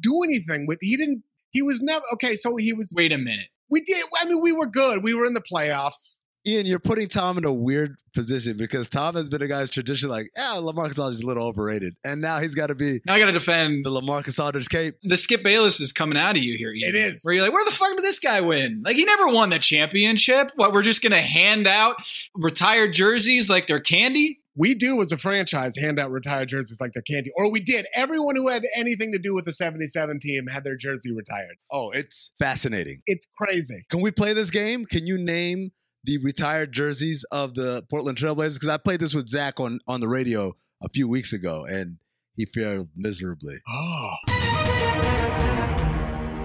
[0.00, 3.48] do anything with he didn't he was never okay, so he was Wait a minute.
[3.68, 5.02] we did I mean we were good.
[5.02, 6.18] We were in the playoffs.
[6.46, 9.70] Ian, you're putting Tom in a weird position because Tom has been a guy's who's
[9.70, 11.94] traditionally like, yeah, Lamarcus Aldridge is a little overrated.
[12.04, 14.94] And now he's got to be Now I got to defend the Lamarcus Aldridge cape.
[15.02, 16.72] the Skip Bayless is coming out of you here.
[16.72, 16.88] Ian.
[16.88, 17.20] It is.
[17.22, 18.82] Where you're like, where the fuck did this guy win?
[18.84, 20.50] Like, he never won the championship.
[20.56, 21.96] What, we're just going to hand out
[22.34, 24.40] retired jerseys like they're candy?
[24.58, 27.30] We do as a franchise hand out retired jerseys like they're candy.
[27.36, 27.86] Or we did.
[27.94, 31.54] Everyone who had anything to do with the 77 team had their jersey retired.
[31.70, 33.00] Oh, it's fascinating.
[33.06, 33.84] It's crazy.
[33.88, 34.84] Can we play this game?
[34.84, 35.70] Can you name
[36.02, 38.54] the retired jerseys of the Portland Trailblazers?
[38.54, 41.98] Because I played this with Zach on, on the radio a few weeks ago and
[42.34, 43.58] he failed miserably.
[43.68, 44.14] Oh.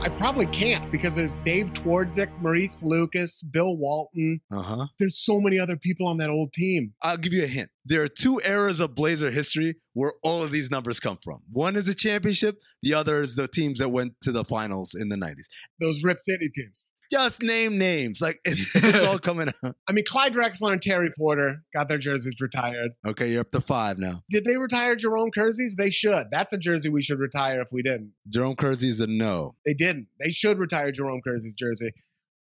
[0.04, 4.42] I probably can't because there's Dave Twardzik, Maurice Lucas, Bill Walton.
[4.52, 4.88] Uh huh.
[5.00, 6.94] There's so many other people on that old team.
[7.02, 7.70] I'll give you a hint.
[7.86, 11.40] There are two eras of Blazer history where all of these numbers come from.
[11.50, 15.08] One is the championship, the other is the teams that went to the finals in
[15.08, 15.46] the 90s.
[15.80, 16.90] Those Rip City teams.
[17.14, 18.22] Just name names.
[18.22, 19.76] Like it's, it's all coming out.
[19.88, 22.92] I mean, Clyde Drexler and Terry Porter got their jerseys retired.
[23.06, 24.24] Okay, you're up to five now.
[24.32, 25.76] Did they retire Jerome Kerseys?
[25.78, 26.32] They should.
[26.32, 28.14] That's a jersey we should retire if we didn't.
[28.30, 29.54] Jerome Kersey's a no.
[29.64, 30.08] They didn't.
[30.20, 31.92] They should retire Jerome Kersey's jersey.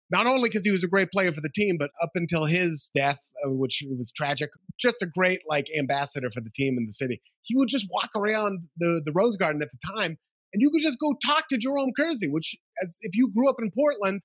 [0.09, 2.89] Not only because he was a great player for the team, but up until his
[2.95, 6.93] death, uh, which was tragic, just a great like ambassador for the team in the
[6.93, 7.21] city.
[7.43, 10.17] He would just walk around the the Rose Garden at the time,
[10.53, 12.29] and you could just go talk to Jerome Kersey.
[12.29, 14.21] Which, as if you grew up in Portland,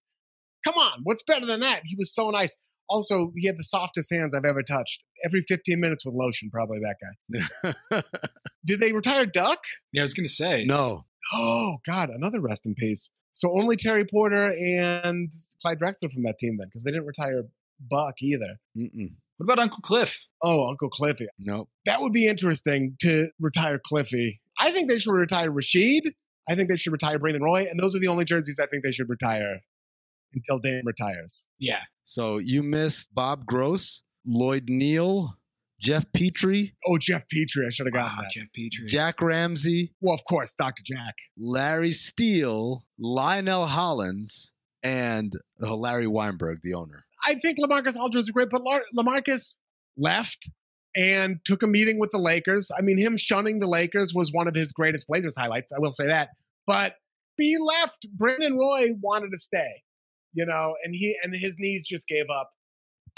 [0.66, 1.82] come on, what's better than that?
[1.84, 2.56] He was so nice.
[2.88, 5.02] Also, he had the softest hands I've ever touched.
[5.24, 6.96] Every 15 minutes with lotion, probably that
[7.92, 8.00] guy.
[8.64, 9.60] Did they retire Duck?
[9.92, 10.64] Yeah, I was going to say.
[10.66, 11.04] no.
[11.34, 13.10] Oh God, another rest in peace.
[13.32, 17.42] So only Terry Porter and Clyde Drexler from that team then, because they didn't retire
[17.80, 18.60] Buck either.
[18.78, 19.10] Mm-mm.
[19.36, 20.24] What about Uncle Cliff?
[20.40, 21.26] Oh, Uncle Cliffy.
[21.38, 21.68] Nope.
[21.84, 24.40] That would be interesting to retire Cliffy.
[24.60, 26.12] I think they should retire Rasheed.
[26.48, 28.84] I think they should retire Brandon Roy, and those are the only jerseys I think
[28.84, 29.60] they should retire
[30.34, 31.46] until Dame retires.
[31.58, 31.80] Yeah.
[32.04, 35.36] So you missed Bob Gross, Lloyd Neal,
[35.80, 38.30] Geoff Petrie, Oh, Geoff Petrie, I should have gotten Wow, that.
[38.32, 38.86] Geoff Petrie.
[38.88, 40.82] Jack Ramsay, Well, of course, Dr.
[40.84, 41.14] Jack.
[41.36, 44.52] Larry Steele, Lionel Hollins,
[44.82, 47.04] and uh, Larry Weinberg, the owner.
[47.26, 49.56] I think Lamarcus Aldridge is great, but Lar- Lamarcus
[49.98, 50.48] left
[50.96, 52.70] and took a meeting with the Lakers.
[52.76, 55.72] I mean, him shunning the Lakers was one of his greatest Blazers highlights.
[55.72, 56.30] I will say that.
[56.66, 56.94] But
[57.36, 58.06] he left.
[58.16, 59.82] Brandon Roy wanted to stay,
[60.36, 62.50] you know, and he and his knees just gave up.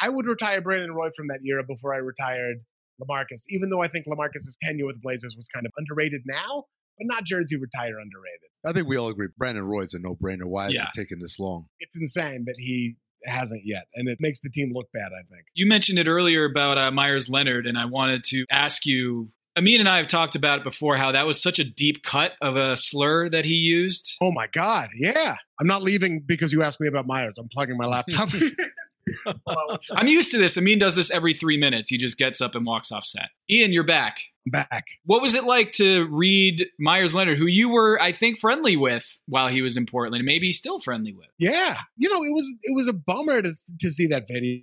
[0.01, 2.59] I would retire Brandon Roy from that era before I retired
[3.03, 6.64] Lamarcus, even though I think Lamarcus's tenure with the Blazers was kind of underrated now,
[6.97, 8.49] but not jersey retire underrated.
[8.64, 10.49] I think we all agree Brandon Roy's a no-brainer.
[10.49, 10.83] Why is Yeah.
[10.85, 11.66] it taking this long?
[11.81, 15.11] It's insane that he hasn't yet, and it makes the team look bad.
[15.12, 15.45] I think.
[15.55, 19.31] You mentioned it earlier about uh, Meyers Leonard, and I wanted to ask you.
[19.57, 22.35] Amin and I have talked about it before how that was such a deep cut
[22.41, 24.12] of a slur that he used.
[24.23, 24.91] Oh my God.
[24.95, 25.35] Yeah.
[25.61, 27.39] I'm not leaving because you asked me about Meyers.
[27.39, 28.29] I'm plugging my laptop.
[29.93, 30.57] I'm used to this.
[30.57, 31.89] Amin does this every three minutes.
[31.89, 33.31] He just gets up and walks off set.
[33.51, 34.19] Ian, you're back.
[34.47, 34.85] I'm back.
[35.05, 39.21] What was it like to read Meyers Leonard, who you were, I think, friendly with
[39.27, 41.29] while he was in Portland, and maybe still friendly with?
[41.39, 41.77] Yeah.
[41.97, 44.63] You know, it was it was a bummer to to see that video.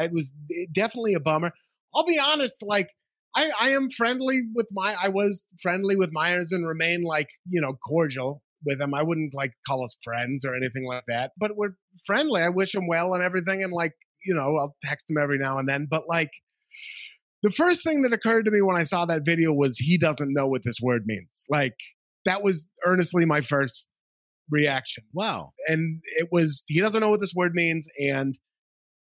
[0.00, 0.32] It was
[0.72, 1.52] definitely a bummer.
[1.94, 2.90] I'll be honest, like
[3.36, 7.60] I, I am friendly with my I was friendly with Meyers and remain like, you
[7.60, 8.94] know, cordial with him.
[8.94, 11.32] I wouldn't like call us friends or anything like that.
[11.38, 11.74] But we're
[12.06, 12.42] friendly.
[12.42, 13.62] I wish him well and everything.
[13.62, 13.92] And like,
[14.24, 15.86] you know, I'll text him every now and then.
[15.90, 16.30] But like
[17.42, 20.32] the first thing that occurred to me when I saw that video was he doesn't
[20.32, 21.46] know what this word means.
[21.50, 21.76] Like
[22.24, 23.90] that was earnestly my first
[24.50, 25.04] reaction.
[25.12, 25.50] Wow.
[25.68, 27.88] And it was he doesn't know what this word means.
[27.98, 28.38] And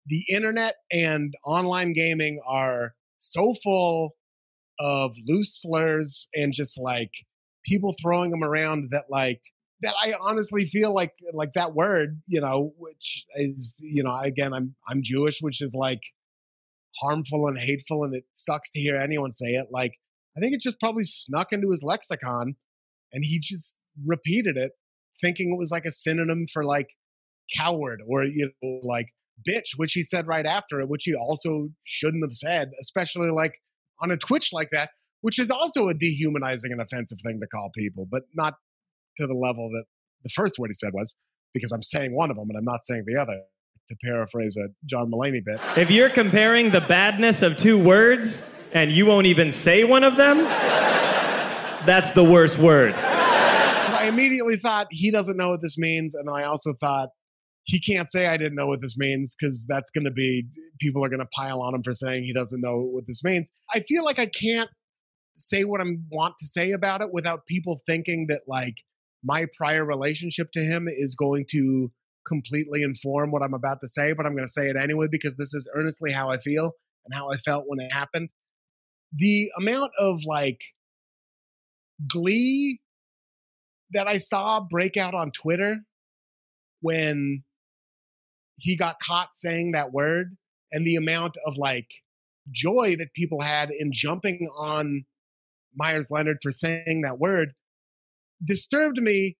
[0.05, 4.15] the internet and online gaming are so full
[4.79, 7.11] of loose slurs and just like
[7.65, 9.41] people throwing them around that like
[9.81, 14.53] that I honestly feel like like that word, you know, which is you know again
[14.53, 16.01] I'm I'm Jewish, which is like
[16.99, 19.67] harmful and hateful, and it sucks to hear anyone say it.
[19.71, 19.93] Like
[20.37, 22.55] I think it just probably snuck into his lexicon,
[23.11, 24.73] and he just repeated it,
[25.19, 26.87] thinking it was like a synonym for like
[27.57, 29.07] coward or you know like
[29.47, 33.55] bitch, which he said right after it, which he also shouldn't have said, especially like
[34.01, 34.91] on a Twitch like that,
[35.21, 38.55] which is also a dehumanizing and offensive thing to call people, but not
[39.17, 39.85] to the level that
[40.23, 41.15] the first word he said was,
[41.53, 43.41] because I'm saying one of them and I'm not saying the other,
[43.87, 45.59] to paraphrase a John Mulaney bit.
[45.77, 50.15] If you're comparing the badness of two words and you won't even say one of
[50.15, 50.37] them,
[51.85, 52.93] that's the worst word.
[52.95, 57.09] I immediately thought he doesn't know what this means, and then I also thought
[57.63, 60.45] he can't say I didn't know what this means because that's going to be
[60.79, 63.51] people are going to pile on him for saying he doesn't know what this means.
[63.73, 64.69] I feel like I can't
[65.41, 68.75] say what I want to say about it without people thinking that like
[69.23, 71.91] my prior relationship to him is going to
[72.27, 75.35] completely inform what I'm about to say, but I'm going to say it anyway because
[75.35, 76.71] this is earnestly how I feel
[77.05, 78.29] and how I felt when it happened.
[79.13, 80.61] The amount of like
[82.07, 82.79] glee
[83.91, 85.79] that I saw break out on Twitter
[86.81, 87.43] when
[88.57, 90.37] he got caught saying that word
[90.71, 91.87] and the amount of like
[92.51, 95.05] joy that people had in jumping on
[95.75, 97.53] Meyers Leonard for saying that word
[98.43, 99.37] disturbed me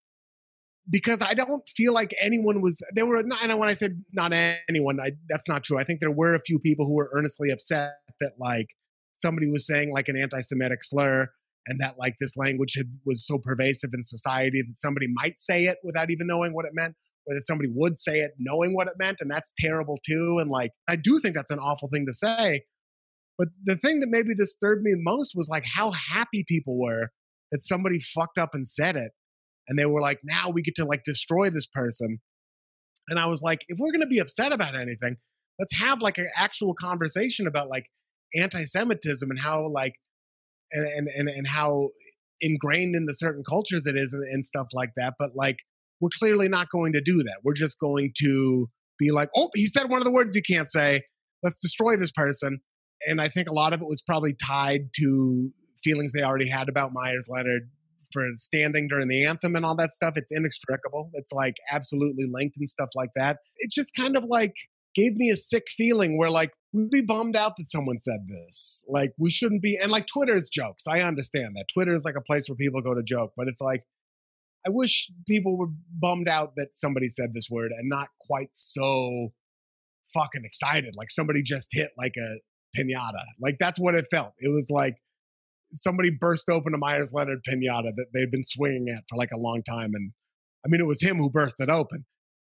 [0.89, 4.33] because I don't feel like anyone was there were not and when I said not
[4.33, 5.77] anyone I, that's not true.
[5.77, 8.67] I think there were a few people who were earnestly upset that like
[9.13, 11.29] somebody was saying like an anti-Semitic slur
[11.67, 15.65] and that like this language had, was so pervasive in society that somebody might say
[15.65, 16.95] it without even knowing what it meant
[17.27, 20.49] or that somebody would say it knowing what it meant and that's terrible too and
[20.49, 22.61] like i do think that's an awful thing to say
[23.41, 27.09] but the thing that maybe disturbed me most was like how happy people were
[27.51, 29.13] that somebody fucked up and said it.
[29.67, 32.19] And they were like now we get to like destroy this person.
[33.09, 35.15] And i was like if we're going to be upset about anything
[35.57, 37.85] let's have like an actual conversation about like
[38.37, 39.95] anti-semitism and how like
[40.71, 41.89] and and and, and how
[42.41, 45.15] ingrained into certain cultures it is and, and stuff like that.
[45.17, 45.57] But like
[45.99, 47.39] we're clearly not going to do that.
[47.43, 48.69] We're just going to
[48.99, 51.01] be like oh he said one of the words you can't say.
[51.41, 52.59] Let's destroy this person
[53.07, 55.51] and i think a lot of it was probably tied to
[55.83, 57.69] feelings they already had about meyers leonard
[58.11, 62.57] for standing during the anthem and all that stuff it's inextricable it's like absolutely linked
[62.57, 64.53] and stuff like that it just kind of like
[64.95, 68.83] gave me a sick feeling where like we'd be bummed out that someone said this.
[68.87, 70.87] Like we shouldn't be and like Twitter's jokes.
[70.87, 71.65] I understand that.
[71.73, 73.83] Twitter is like a place where people go to joke, but it's like
[74.65, 79.33] I wish people were bummed out that somebody said this word and not quite so
[80.13, 80.93] fucking excited.
[80.97, 82.37] Like somebody just hit like a
[82.77, 83.23] pinata.
[83.39, 84.33] Like that's what it felt.
[84.39, 84.95] It was like
[85.73, 89.37] somebody burst open a Meyers Leonard pinata that they'd been swinging at for like a
[89.37, 89.91] long time.
[89.93, 90.11] And
[90.65, 92.05] I mean, it was him who burst it open.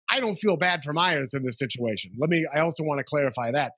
[0.10, 2.12] I don't feel bad for Meyers in this situation.
[2.20, 3.74] Let me, I also want to clarify that.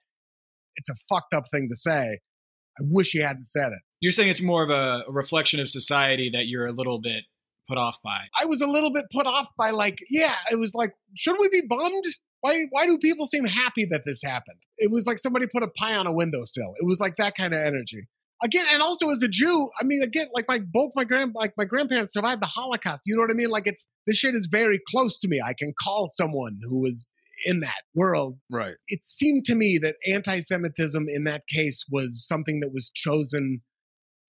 [0.75, 2.19] It's a fucked up thing to say.
[2.79, 3.79] I wish he hadn't said it.
[4.01, 7.23] You're saying it's more of a, reflection of society that you're a little bit
[7.67, 8.25] put off by.
[8.39, 11.49] I was a little bit put off by like, yeah, it was like, should we
[11.49, 12.05] be bummed?
[12.41, 14.61] Why why do people seem happy that this happened?
[14.77, 16.73] It was like somebody put a pie on a windowsill.
[16.77, 18.07] It was like that kind of energy.
[18.43, 21.53] Again, and also as a Jew, I mean, again, like my both my grand like
[21.57, 23.01] my grandparents survived the Holocaust.
[23.05, 23.49] You know what I mean?
[23.49, 25.41] Like it's this shit is very close to me.
[25.43, 27.11] I can call someone who was
[27.45, 28.37] in that world.
[28.51, 28.75] Right.
[28.87, 33.61] It seemed to me that anti-Semitism in that case was something that was chosen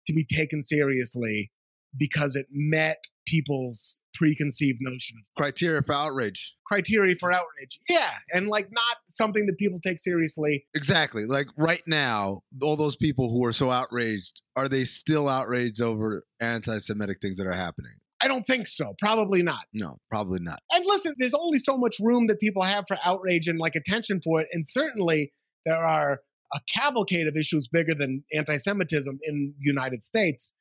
[0.07, 1.51] to be taken seriously
[1.97, 6.55] because it met people's preconceived notion of Criteria for outrage.
[6.67, 7.79] criteria for outrage.
[7.89, 10.67] Yeah, and like not something that people take seriously.
[10.75, 11.25] Exactly.
[11.25, 16.23] Like right now, all those people who are so outraged, are they still outraged over
[16.41, 17.93] anti Semitic things that are happening?
[18.21, 18.95] I don't think so.
[18.99, 19.65] Probably not.
[19.73, 20.59] No, probably not.
[20.73, 24.21] And listen, there's only so much room that people have for outrage and like attention
[24.23, 24.49] for it.
[24.53, 25.33] And certainly
[25.65, 26.21] there are
[26.53, 30.55] a cavalcade of issues bigger than anti-Semitism in the United States.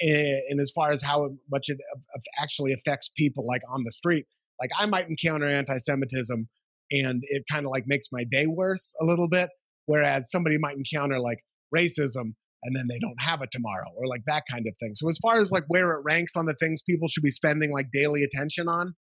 [0.00, 3.92] Eh, And as far as how much it uh, actually affects people like on the
[3.92, 4.26] street,
[4.60, 6.48] like I might encounter anti-Semitism
[6.90, 9.50] and it kind of like makes my day worse a little bit.
[9.86, 11.38] Whereas somebody might encounter like
[11.74, 14.94] racism and then they don't have it tomorrow or like that kind of thing.
[14.94, 17.72] So as far as like where it ranks on the things people should be spending
[17.72, 18.94] like daily attention on,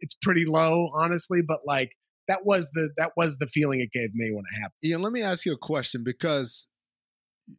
[0.00, 1.40] it's pretty low, honestly.
[1.46, 1.90] But like
[2.28, 4.78] that was the that was the feeling it gave me when it happened.
[4.84, 6.66] Ian, let me ask you a question because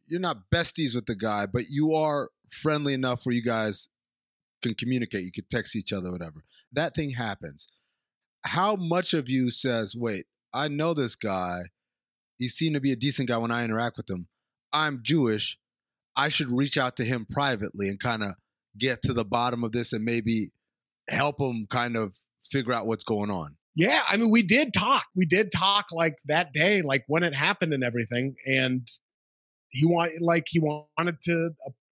[0.06, 3.88] you're not besties with the guy, but you are friendly enough where you guys
[4.62, 5.24] can communicate.
[5.24, 6.44] You can text each other, whatever.
[6.72, 7.68] That thing happens.
[8.44, 11.62] How much of you says, wait, I know this guy.
[12.38, 14.26] He seemed to be a decent guy when I interact with him.
[14.72, 15.58] I'm Jewish.
[16.16, 18.34] I should reach out to him privately and kind of
[18.78, 20.50] get to the bottom of this and maybe
[21.08, 22.14] help him kind of
[22.50, 23.56] figure out what's going on.
[23.74, 25.04] Yeah, I mean, we did talk.
[25.14, 28.34] We did talk like that day, like when it happened and everything.
[28.46, 28.86] And
[29.68, 31.50] he wanted, like, he wanted to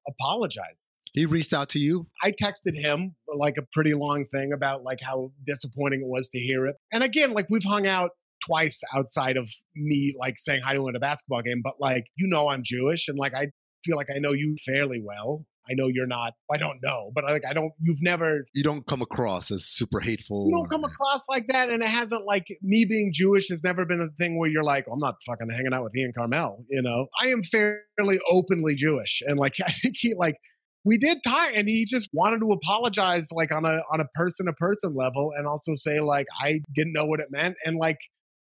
[0.08, 0.88] apologize.
[1.12, 2.08] He reached out to you.
[2.22, 6.38] I texted him like a pretty long thing about like how disappointing it was to
[6.38, 6.76] hear it.
[6.92, 8.10] And again, like we've hung out
[8.44, 12.04] twice outside of me like saying hi to him at a basketball game, but like
[12.16, 13.48] you know I'm Jewish and like I
[13.84, 15.46] feel like I know you fairly well.
[15.68, 16.34] I know you're not.
[16.52, 17.72] I don't know, but like I don't.
[17.80, 18.46] You've never.
[18.54, 20.46] You don't come across as super hateful.
[20.46, 23.84] You don't come across like that, and it hasn't like me being Jewish has never
[23.84, 26.64] been a thing where you're like, I'm not fucking hanging out with Ian Karmel.
[26.68, 30.36] You know, I am fairly openly Jewish, and like I think he like
[30.84, 34.46] we did talk and he just wanted to apologize like on a on a person
[34.46, 37.98] to person level and also say like i didn't know what it meant and like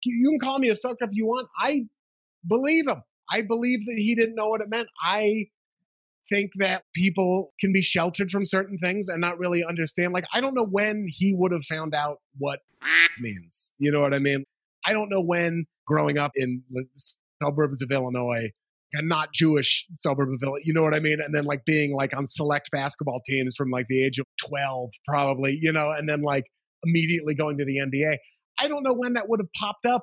[0.05, 1.83] you can call me a sucker if you want i
[2.47, 5.47] believe him i believe that he didn't know what it meant i
[6.29, 10.41] think that people can be sheltered from certain things and not really understand like i
[10.41, 12.61] don't know when he would have found out what
[13.21, 14.45] means you know what i mean
[14.87, 16.85] i don't know when growing up in the
[17.41, 18.51] suburbs of illinois
[18.93, 20.61] and not Jewish suburb of Illinois.
[20.65, 21.19] You know what I mean?
[21.21, 24.91] And then like being like on select basketball teams from like the age of 12,
[25.09, 26.45] probably, you know, and then like
[26.85, 28.17] immediately going to the NBA.
[28.59, 30.03] I don't know when that would have popped up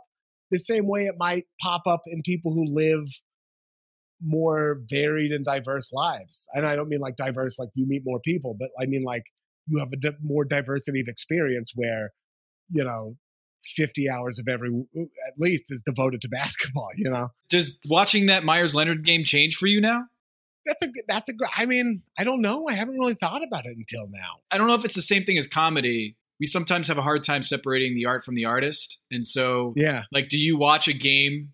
[0.51, 3.05] the same way it might pop up in people who live
[4.25, 6.47] more varied and diverse lives.
[6.53, 9.23] And I don't mean like diverse, like you meet more people, but I mean like
[9.67, 12.11] you have a di- more diversity of experience where,
[12.71, 13.17] you know,
[13.75, 17.29] 50 hours of every at least is devoted to basketball, you know?
[17.49, 20.05] Does watching that Meyers Leonard game change for you now?
[20.65, 22.67] That's a good- that's a I mean, I don't know.
[22.69, 24.41] I haven't really thought about it until now.
[24.51, 26.15] I don't know if it's the same thing as comedy.
[26.39, 28.99] We sometimes have a hard time separating the art from the artist.
[29.11, 30.03] And so, Yeah.
[30.11, 31.53] like, do you watch a game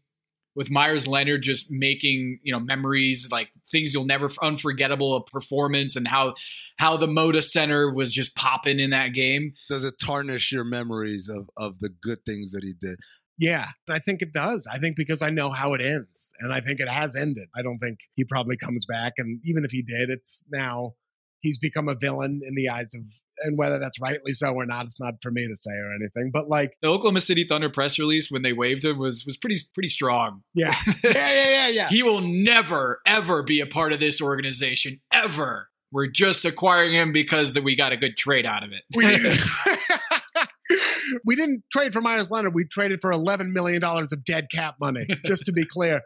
[0.60, 5.96] with Meyers Leonard just making, you know, memories, like things you'll never, unforgettable a performance
[5.96, 6.34] and how,
[6.78, 9.54] how the Moda Center was just popping in that game?
[9.70, 13.00] Does it tarnish your memories of of the good things that he did?
[13.38, 14.68] Yeah, I think it does.
[14.70, 17.48] I think because I know how it ends, and I think it has ended.
[17.56, 20.96] I don't think he probably comes back, and even if he did, it's now
[21.40, 23.04] he's become a villain in the eyes of,
[23.44, 26.32] and whether that's rightly so or not, it's not for me to say or anything.
[26.32, 29.58] But like, The Oklahoma City Thunder press release when they waived him was was pretty
[29.74, 30.44] pretty strong.
[30.54, 31.88] yeah, yeah, yeah, yeah, yeah.
[31.90, 35.70] He will never ever be a part of this organization ever.
[35.92, 38.84] We're just acquiring him because that we got a good trade out of it.
[38.96, 39.40] we didn't,
[41.26, 42.54] we didn't trade for Meyers Leonard.
[42.54, 45.06] We traded for eleven million dollars of dead cap money.
[45.26, 46.02] Just to be clear,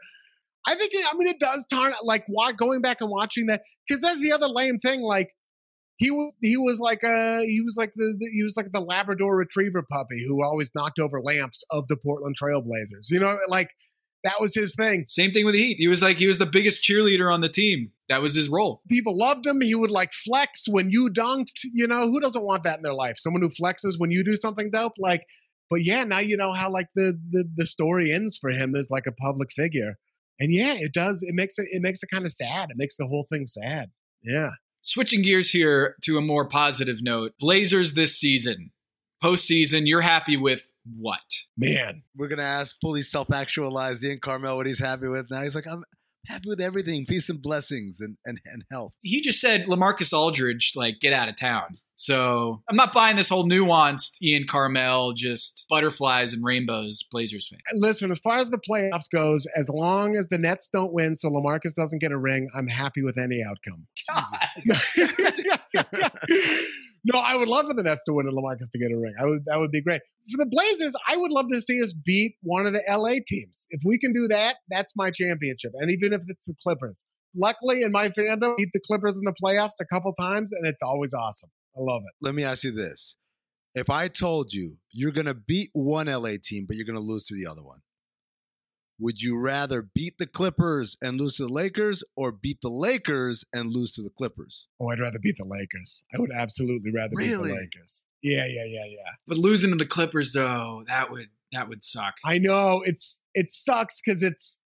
[0.68, 3.62] I think it, I mean it does tarn like why going back and watching that
[3.88, 5.02] because that's the other lame thing.
[5.02, 5.30] Like
[6.04, 8.82] he was he was like a he was like the, the he was like the
[8.82, 13.10] Labrador Retriever puppy who always knocked over lamps of the Portland Trailblazers.
[13.10, 13.70] You know, like
[14.24, 15.06] that was his thing.
[15.08, 15.78] Same thing with the Heat.
[15.80, 17.91] He was like he was the biggest cheerleader on the team.
[18.10, 18.82] That was his role.
[18.89, 19.62] People loved him.
[19.62, 21.62] He would like flex when you dunked.
[21.72, 23.16] You know, who doesn't want that in their life?
[23.18, 24.93] Someone who flexes when you do something dope.
[24.97, 25.24] Like,
[25.70, 28.89] but yeah, now you know how like the the the story ends for him as
[28.91, 29.95] like a public figure.
[30.39, 31.24] And yeah, it does.
[31.24, 32.72] It makes it it makes it kind of sad.
[32.72, 33.91] It makes the whole thing sad.
[34.24, 34.51] Yeah.
[34.86, 37.32] Switching gears here to a more positive note.
[37.40, 38.72] Blazers this season,
[39.24, 39.84] postseason.
[39.86, 41.22] You're happy with what?
[41.58, 45.42] Man, We're gonna ask fully self-actualized Ian Karmel what he's happy with now.
[45.42, 45.86] He's like, I'm
[46.28, 48.94] happy with everything, peace and blessings and and, and health.
[49.02, 51.78] He just said Lamarcus Aldridge, like, get out of town.
[51.96, 57.60] So I'm not buying this whole nuanced Ian Karmel, just butterflies and rainbows Blazers fan.
[57.76, 58.12] listen.
[58.12, 61.76] As far as the playoffs goes, as long as the Nets don't win, so Lamarcus
[61.76, 63.88] doesn't get a ring, I'm happy with any outcome.
[67.06, 69.14] no, I would love for the Nets to win and Lamarcus to get a ring.
[69.20, 70.02] I would that would be great.
[70.32, 73.68] For the Blazers, I would love to see us beat one of the LA teams.
[73.70, 75.74] If we can do that, that's my championship.
[75.76, 77.06] And even if it's the Clippers.
[77.36, 80.84] Luckily, in my fandom, beat the Clippers in the playoffs a couple times, and it's
[80.84, 81.50] always awesome.
[81.76, 82.14] I love it.
[82.22, 83.16] Let me ask you this.
[83.76, 87.36] If I told you you're gonna beat one LA team, but you're gonna lose to
[87.36, 87.80] the other one,
[89.00, 93.44] would you rather beat the Clippers and lose to the Lakers or beat the Lakers
[93.54, 94.68] and lose to the Clippers?
[94.80, 96.06] Oh, I'd rather beat the Lakers.
[96.14, 98.06] I would absolutely rather beat the Lakers.
[98.22, 99.12] Yeah, yeah, yeah, yeah.
[99.28, 102.16] But losing to the Clippers, though, that would that would suck.
[102.24, 104.60] I know it's it sucks because it's,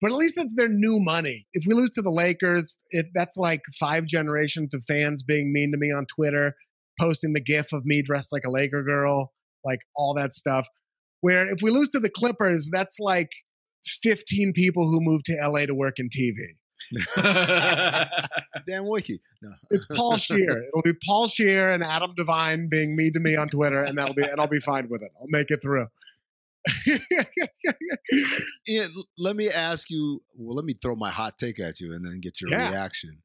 [0.00, 1.46] but at least it's their new money.
[1.52, 5.72] If we lose to the Lakers, it that's like five generations of fans being mean
[5.72, 6.54] to me on Twitter,
[7.00, 9.32] posting the GIF of me dressed like a Laker girl,
[9.64, 10.66] like all that stuff.
[11.20, 13.30] Where if we lose to the Clippers, that's like
[14.02, 16.34] fifteen people who moved to LA to work in TV.
[18.66, 19.20] Dan Wiki.
[19.42, 19.50] No.
[19.70, 20.64] It's Paul Scheer.
[20.68, 24.14] It'll be Paul Scheer and Adam Devine being mean to me on Twitter, and that'll
[24.14, 25.10] be and I'll be fine with it.
[25.20, 25.86] I'll make it through.
[28.68, 30.22] Ian, let me ask you.
[30.36, 32.70] Well, let me throw my hot take at you and then get your Yeah.
[32.70, 33.22] reaction.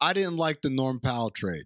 [0.00, 1.64] I didn't like the Norm Powell trade.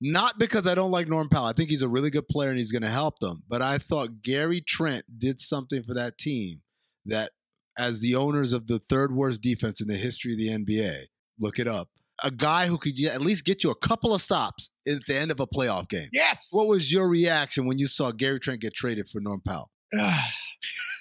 [0.00, 1.44] Not because I don't like Norm Powell.
[1.44, 3.42] I think he's a really good player and he's going to help them.
[3.46, 6.62] But I thought Gary Trent did something for that team
[7.04, 7.32] that,
[7.78, 11.04] as the owners of the third worst defense in the history of the NBA,
[11.38, 11.90] look it up.
[12.24, 15.30] A guy who could at least get you a couple of stops at the end
[15.30, 16.08] of a playoff game.
[16.12, 16.48] yes.
[16.52, 19.70] What was your reaction when you saw Gary Trent get traded for Norm Powell?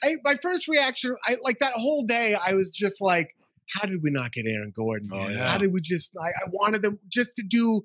[0.03, 2.35] I, my first reaction, I like that whole day.
[2.35, 3.29] I was just like,
[3.75, 5.09] "How did we not get Aaron Gordon?
[5.11, 5.49] Oh, yeah.
[5.49, 6.15] How did we just?
[6.21, 7.81] I, I wanted them just to do.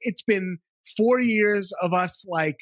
[0.00, 0.58] It's been
[0.96, 2.58] four years of us like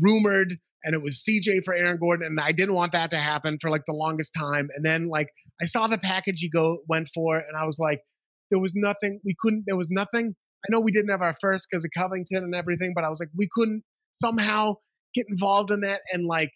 [0.00, 3.58] rumored, and it was CJ for Aaron Gordon, and I didn't want that to happen
[3.60, 4.68] for like the longest time.
[4.74, 5.28] And then like
[5.60, 8.00] I saw the package you go went for, and I was like,
[8.50, 9.20] there was nothing.
[9.24, 9.64] We couldn't.
[9.66, 10.34] There was nothing.
[10.64, 13.20] I know we didn't have our first because of Covington and everything, but I was
[13.20, 14.74] like, we couldn't somehow
[15.14, 16.00] get involved in that.
[16.12, 16.50] And like,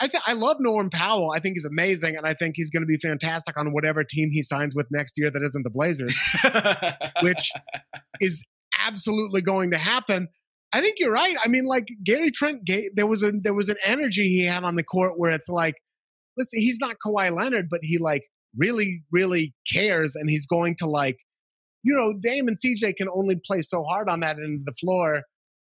[0.00, 1.32] I th- I love Norman Powell.
[1.34, 4.28] I think he's amazing, and I think he's going to be fantastic on whatever team
[4.30, 6.16] he signs with next year that isn't the Blazers,
[7.22, 7.50] which
[8.20, 8.44] is
[8.86, 10.28] absolutely going to happen.
[10.74, 11.36] I think you're right.
[11.42, 14.76] I mean, like Gary Trent, there was a there was an energy he had on
[14.76, 15.76] the court where it's like,
[16.36, 18.24] listen, he's not Kawhi Leonard, but he like
[18.56, 21.16] really, really cares, and he's going to like,
[21.82, 24.74] you know, Dame and CJ can only play so hard on that end of the
[24.78, 25.22] floor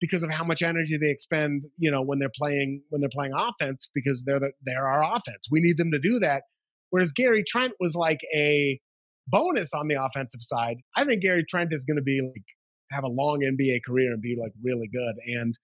[0.02, 3.34] because of how much energy they expend, you know, when they're playing when they're playing
[3.34, 5.48] offense because they're the, they're our offense.
[5.52, 6.44] We need them to do that.
[6.90, 8.80] Whereas Gary Trent was like a
[9.28, 10.78] bonus on the offensive side.
[10.96, 12.44] I think Gary Trent is going to be like
[12.92, 15.16] have a long NBA career and be like really good.
[15.28, 15.56] And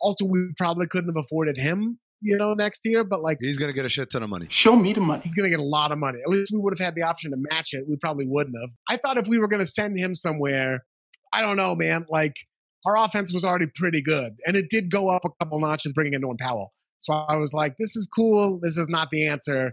[0.00, 3.02] also, we probably couldn't have afforded him, you know, next year.
[3.04, 4.46] But like, He's gonna get a shit ton of money.
[4.50, 5.22] Show me the money.
[5.24, 6.20] he's going to get a lot of money.
[6.20, 7.84] At least we would have had the option to match it.
[7.88, 8.70] We probably wouldn't have.
[8.88, 10.84] I thought if we were going to send him somewhere,
[11.32, 12.06] I don't know, man.
[12.10, 12.34] Like
[12.86, 16.14] our offense was already pretty good, and it did go up a couple notches bringing
[16.14, 16.72] in Norman Powell.
[16.98, 18.58] So I was like, this is cool.
[18.62, 19.72] This is not the answer.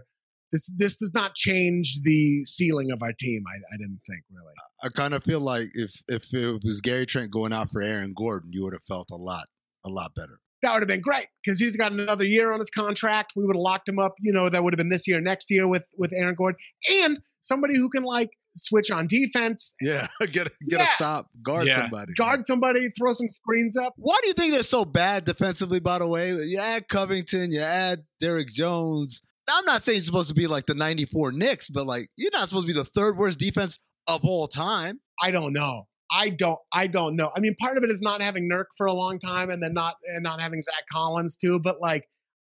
[0.52, 3.42] This this does not change the ceiling of our team.
[3.48, 4.52] I, I didn't think really.
[4.82, 8.14] I kind of feel like if if it was Gary Trent going out for Aaron
[8.14, 9.46] Gordon, you would have felt a lot
[9.84, 10.38] a lot better.
[10.62, 13.32] That would have been great because he's got another year on his contract.
[13.36, 14.14] We would have locked him up.
[14.20, 16.58] You know, that would have been this year, next year with with Aaron Gordon,
[17.02, 20.82] and somebody who can like switch on defense, Yeah, get a, get Yeah.
[20.82, 21.76] a stop, guard Yeah.
[21.82, 22.12] somebody.
[22.14, 23.94] guard somebody, throw some screens up.
[23.96, 25.80] Why do you think they're so bad defensively?
[25.80, 29.20] By the way, you add Covington, you add Derrick Jones.
[29.50, 32.48] I'm not saying you're supposed to be like the '94 Knicks, but like you're not
[32.48, 33.78] supposed to be the third worst defense
[34.08, 35.00] of all time.
[35.20, 35.86] I don't know.
[36.10, 36.58] I don't.
[36.72, 37.30] I don't know.
[37.36, 39.74] I mean, part of it is not having Nurk for a long time, and then
[39.74, 41.58] not and not having Zach Collins too.
[41.58, 42.04] But like,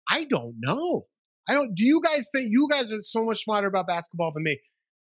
[0.09, 1.05] I don't know.
[1.49, 1.75] I don't.
[1.75, 4.57] Do you guys think you guys are so much smarter about basketball than me?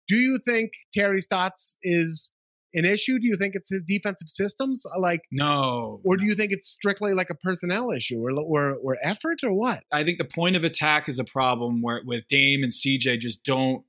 [0.08, 2.32] Do you think Terry Stotts is
[2.74, 3.18] an issue?
[3.18, 6.00] Do you think it's his defensive systems, Uh, like, no.
[6.04, 9.52] or do you think it's strictly like a personnel issue, or or, or effort, or
[9.52, 9.82] what?
[9.92, 13.44] I think the point of attack is a problem where with Dame and CJ just
[13.44, 13.84] don't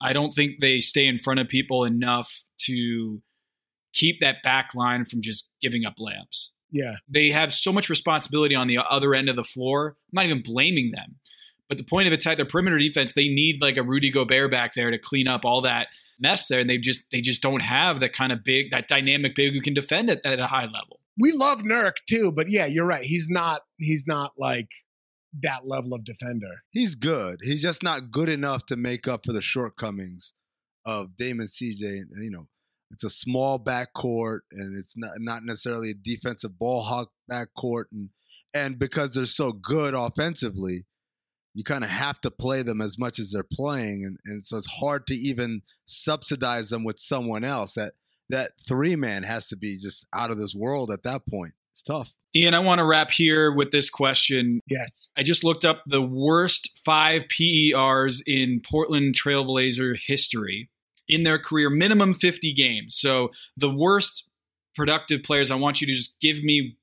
[0.00, 3.22] I don't think they stay in front of people enough to
[3.94, 6.48] keep that back line from just giving up layups.
[6.72, 9.96] Yeah, They have so much responsibility on the other end of the floor.
[10.10, 11.20] I'm not even blaming them.
[11.68, 14.74] But the point of attack, their perimeter defense, they need like a Rudy Gobert back
[14.74, 15.88] there to clean up all that
[16.20, 16.60] mess there.
[16.60, 19.60] And they just they just don't have that kind of big, that dynamic big who
[19.60, 21.00] can defend it at a high level.
[21.18, 23.02] we love Nurk too, but yeah, you're right.
[23.02, 23.62] He's not.
[23.78, 24.68] He's not like
[25.42, 26.62] that level of defender.
[26.70, 27.38] He's good.
[27.42, 30.32] He's just not good enough to make up for the shortcomings
[30.84, 31.80] of Damon CJ.
[31.80, 32.46] You know,
[32.90, 38.10] it's a small backcourt, and it's not not necessarily a defensive ball hawk backcourt, and
[38.54, 40.86] and because they're so good offensively,
[41.54, 44.56] you kind of have to play them as much as they're playing, and, and so
[44.56, 47.74] it's hard to even subsidize them with someone else.
[47.74, 47.94] That
[48.28, 51.54] that three man has to be just out of this world at that point.
[51.72, 52.14] It's tough.
[52.36, 54.60] Ian, I want to wrap here with this question.
[54.68, 55.10] Yes.
[55.16, 60.68] I just looked up the worst five PERs in Portland Trailblazer history
[61.08, 62.96] in their career, minimum 50 games.
[62.96, 64.28] So the worst
[64.74, 66.76] productive players, I want you to just give me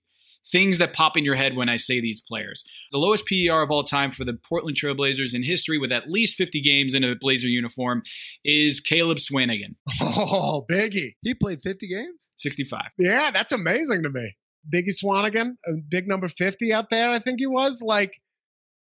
[0.51, 2.63] things that pop in your head when I say these players.
[2.91, 6.35] The lowest PER of all time for the Portland Trailblazers in history with at least
[6.35, 8.03] 50 games in a Blazer uniform
[8.43, 11.13] is Caleb Swanigan, Oh, Biggie.
[11.21, 12.29] He played 50 games.
[12.37, 12.81] 65.
[12.97, 14.31] Yeah, that's amazing to me.
[14.73, 17.81] Biggie Swanigan, a big number 50 out there, I think he was.
[17.81, 18.21] Like,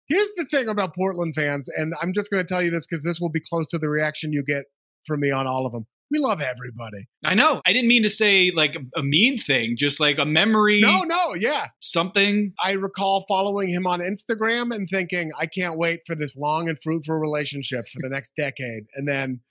[0.07, 3.03] here's the thing about Portland fans, and I'm just going to tell you this because
[3.03, 4.65] this will be close to the reaction you get
[5.05, 5.85] from me on all of them.
[6.09, 7.05] We love everybody.
[7.23, 7.61] I know.
[7.65, 11.33] I didn't mean to say like a mean thing, just like a memory, No, no,
[11.35, 11.65] yeah.
[11.81, 12.53] something.
[12.63, 16.77] I recall following him on Instagram and thinking, I can't wait for this long and
[16.81, 18.85] fruitful relationship for the next decade.
[18.95, 19.41] And then,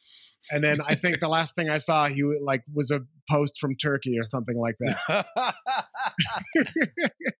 [0.50, 3.00] and then I think the last thing I saw, he like was a
[3.30, 5.26] post from Turkey or something like that.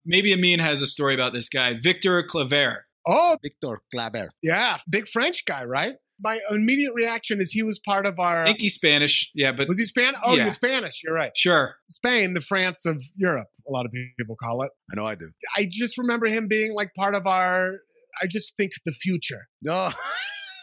[0.05, 2.87] Maybe Amin has a story about this guy, Victor Claver.
[3.07, 4.29] Oh, Victor Claver.
[4.43, 5.95] yeah, big French guy, right?
[6.21, 8.43] My immediate reaction is he was part of our.
[8.43, 9.31] I think he's Spanish.
[9.35, 10.19] Yeah, but Was he Spanish?
[10.25, 10.45] Oh, Yeah.
[10.45, 11.03] you're Spanish.
[11.05, 11.33] You're right.
[11.37, 11.77] Sure.
[11.89, 14.71] Spain, the France of Europe, a lot of people call it.
[14.91, 15.31] I know I do.
[15.57, 17.81] I just remember him being like part of our.
[18.23, 19.91] I just think the future, No,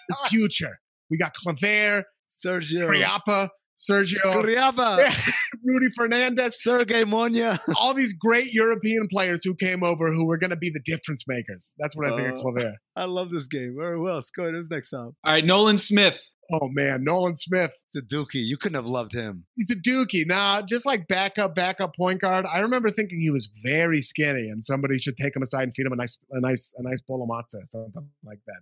[0.10, 0.78] the future.
[1.12, 2.06] We got Claver,
[2.46, 2.90] Sergio.
[2.90, 3.50] Criapa,
[3.90, 5.00] Sergio, Criava.
[5.64, 7.60] Rudy Fernandez, Sergei Monia.
[7.80, 11.24] all these great European players who came over who were going to be the difference
[11.28, 11.74] makers.
[11.80, 12.74] That's what I think of Uh, Claver.
[12.96, 13.76] I love this game.
[13.80, 14.16] Very well.
[14.16, 14.50] Let's go.
[14.50, 15.02] Who's next up.
[15.02, 16.30] All right, Nolan Smith.
[16.52, 17.74] Oh man, Nolan Smith.
[17.94, 18.44] It's a Dookie.
[18.46, 19.46] You couldn't have loved him.
[19.56, 20.28] He's a dookie.
[20.28, 22.46] Nah, just like backup, backup point guard.
[22.54, 25.86] I remember thinking he was very skinny, and somebody should take him aside and feed
[25.86, 28.60] him a nice, a nice, a nice bowl of matzah or something like that.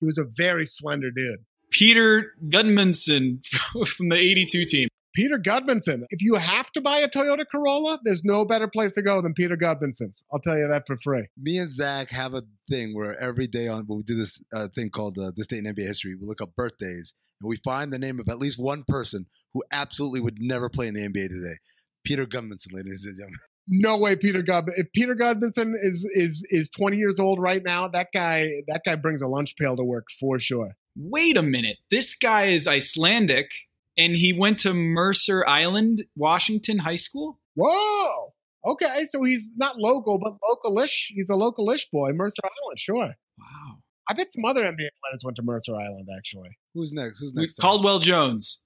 [0.00, 1.40] He was a very slender dude.
[1.74, 3.44] Peter Gudmundsson
[3.86, 4.88] from the 82 team.
[5.14, 6.02] Peter Gudmanson.
[6.10, 9.32] If you have to buy a Toyota Corolla, there's no better place to go than
[9.32, 10.24] Peter Gudmanson's.
[10.32, 11.26] I'll tell you that for free.
[11.36, 14.90] Me and Zach have a thing where every day on we do this uh, thing
[14.90, 16.14] called uh, this day in NBA history.
[16.20, 19.62] We look up birthdays and we find the name of at least one person who
[19.72, 21.56] absolutely would never play in the NBA today.
[22.04, 23.38] Peter Gudmanson, ladies and gentlemen.
[23.66, 24.72] No way, Peter Gudman.
[24.76, 28.94] If Peter Gudmanson is is is 20 years old right now, that guy that guy
[28.94, 30.76] brings a lunch pail to work for sure.
[30.96, 31.78] Wait a minute.
[31.90, 33.50] This guy is Icelandic
[33.96, 37.38] and he went to Mercer Island, Washington High School?
[37.54, 38.32] Whoa.
[38.66, 41.06] Okay, so he's not local, but localish.
[41.08, 43.14] He's a localish boy, Mercer Island, sure.
[43.38, 43.78] Wow.
[44.08, 46.50] I bet some other NBA players went to Mercer Island, actually.
[46.74, 47.20] Who's next?
[47.20, 47.58] Who's next?
[47.58, 48.62] Caldwell Jones.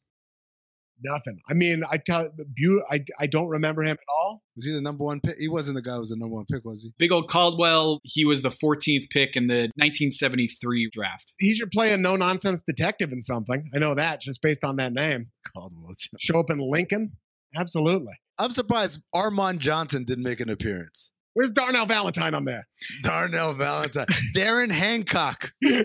[1.02, 1.40] Nothing.
[1.48, 4.42] I mean, I tell you, I, I don't remember him at all.
[4.56, 5.36] Was he the number one pick?
[5.38, 6.92] He wasn't the guy who was the number one pick, was he?
[6.98, 8.00] Big old Caldwell.
[8.02, 11.32] He was the 14th pick in the 1973 draft.
[11.38, 13.64] He should play a no nonsense detective in something.
[13.74, 15.30] I know that just based on that name.
[15.54, 15.94] Caldwell.
[16.18, 17.12] Show up in Lincoln?
[17.56, 18.14] Absolutely.
[18.38, 21.12] I'm surprised Armon Johnson didn't make an appearance.
[21.34, 22.66] Where's Darnell Valentine on there?
[23.02, 24.06] Darnell Valentine.
[24.34, 25.52] Darren Hancock.
[25.62, 25.84] We're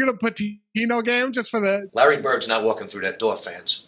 [0.00, 0.40] gonna put
[0.76, 3.86] Tino game just for the Larry Bird's not walking through that door, fans.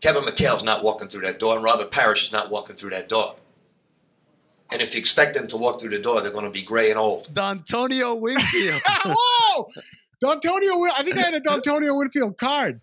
[0.00, 3.08] Kevin McHale's not walking through that door, and Robert Parrish is not walking through that
[3.08, 3.34] door.
[4.72, 6.90] And if you expect them to walk through the door, they're going to be gray
[6.90, 7.32] and old.
[7.32, 8.80] Dontonio Wingfield.
[9.06, 9.68] Whoa!
[10.22, 12.80] Dontonio, Win- I think I had a Dontonio Winfield card.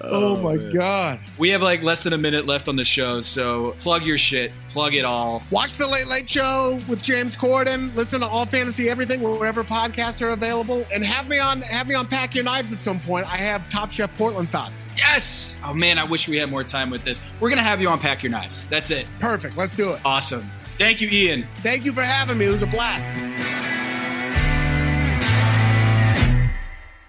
[0.00, 1.18] Oh, oh, my God.
[1.38, 4.52] We have like less than a minute left on the show, so plug your shit,
[4.68, 5.42] plug it all.
[5.50, 7.94] Watch the Late Late Show with James Corden.
[7.96, 11.94] Listen to All Fantasy Everything wherever podcasts are available, and have me on have me
[11.94, 13.26] on Pack Your Knives at some point.
[13.32, 14.90] I have Top Chef Portland thoughts.
[14.98, 15.56] Yes!
[15.64, 17.20] Oh man, I wish we had more time with this.
[17.40, 18.68] We're gonna have you on Pack Your Knives.
[18.68, 19.06] That's it.
[19.18, 19.56] Perfect.
[19.56, 20.00] Let's do it.
[20.04, 20.50] Awesome.
[20.76, 21.46] Thank you, Ian.
[21.58, 22.44] Thank you for having me.
[22.46, 23.10] It was a blast.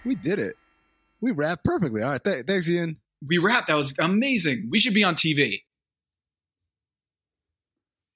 [0.05, 0.53] We did it.
[1.21, 2.03] We wrapped perfectly.
[2.03, 2.23] All right.
[2.23, 2.97] Th- thanks, Ian.
[3.27, 3.67] We wrapped.
[3.67, 4.67] That was amazing.
[4.69, 5.61] We should be on TV.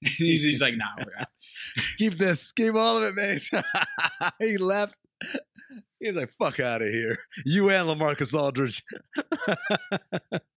[0.00, 1.04] he's, he's like, nah.
[1.98, 2.52] Keep this.
[2.52, 3.50] Keep all of it, Mace.
[4.40, 4.94] he left.
[6.00, 7.16] He's like, fuck out of here.
[7.46, 8.82] You and LaMarcus Aldridge.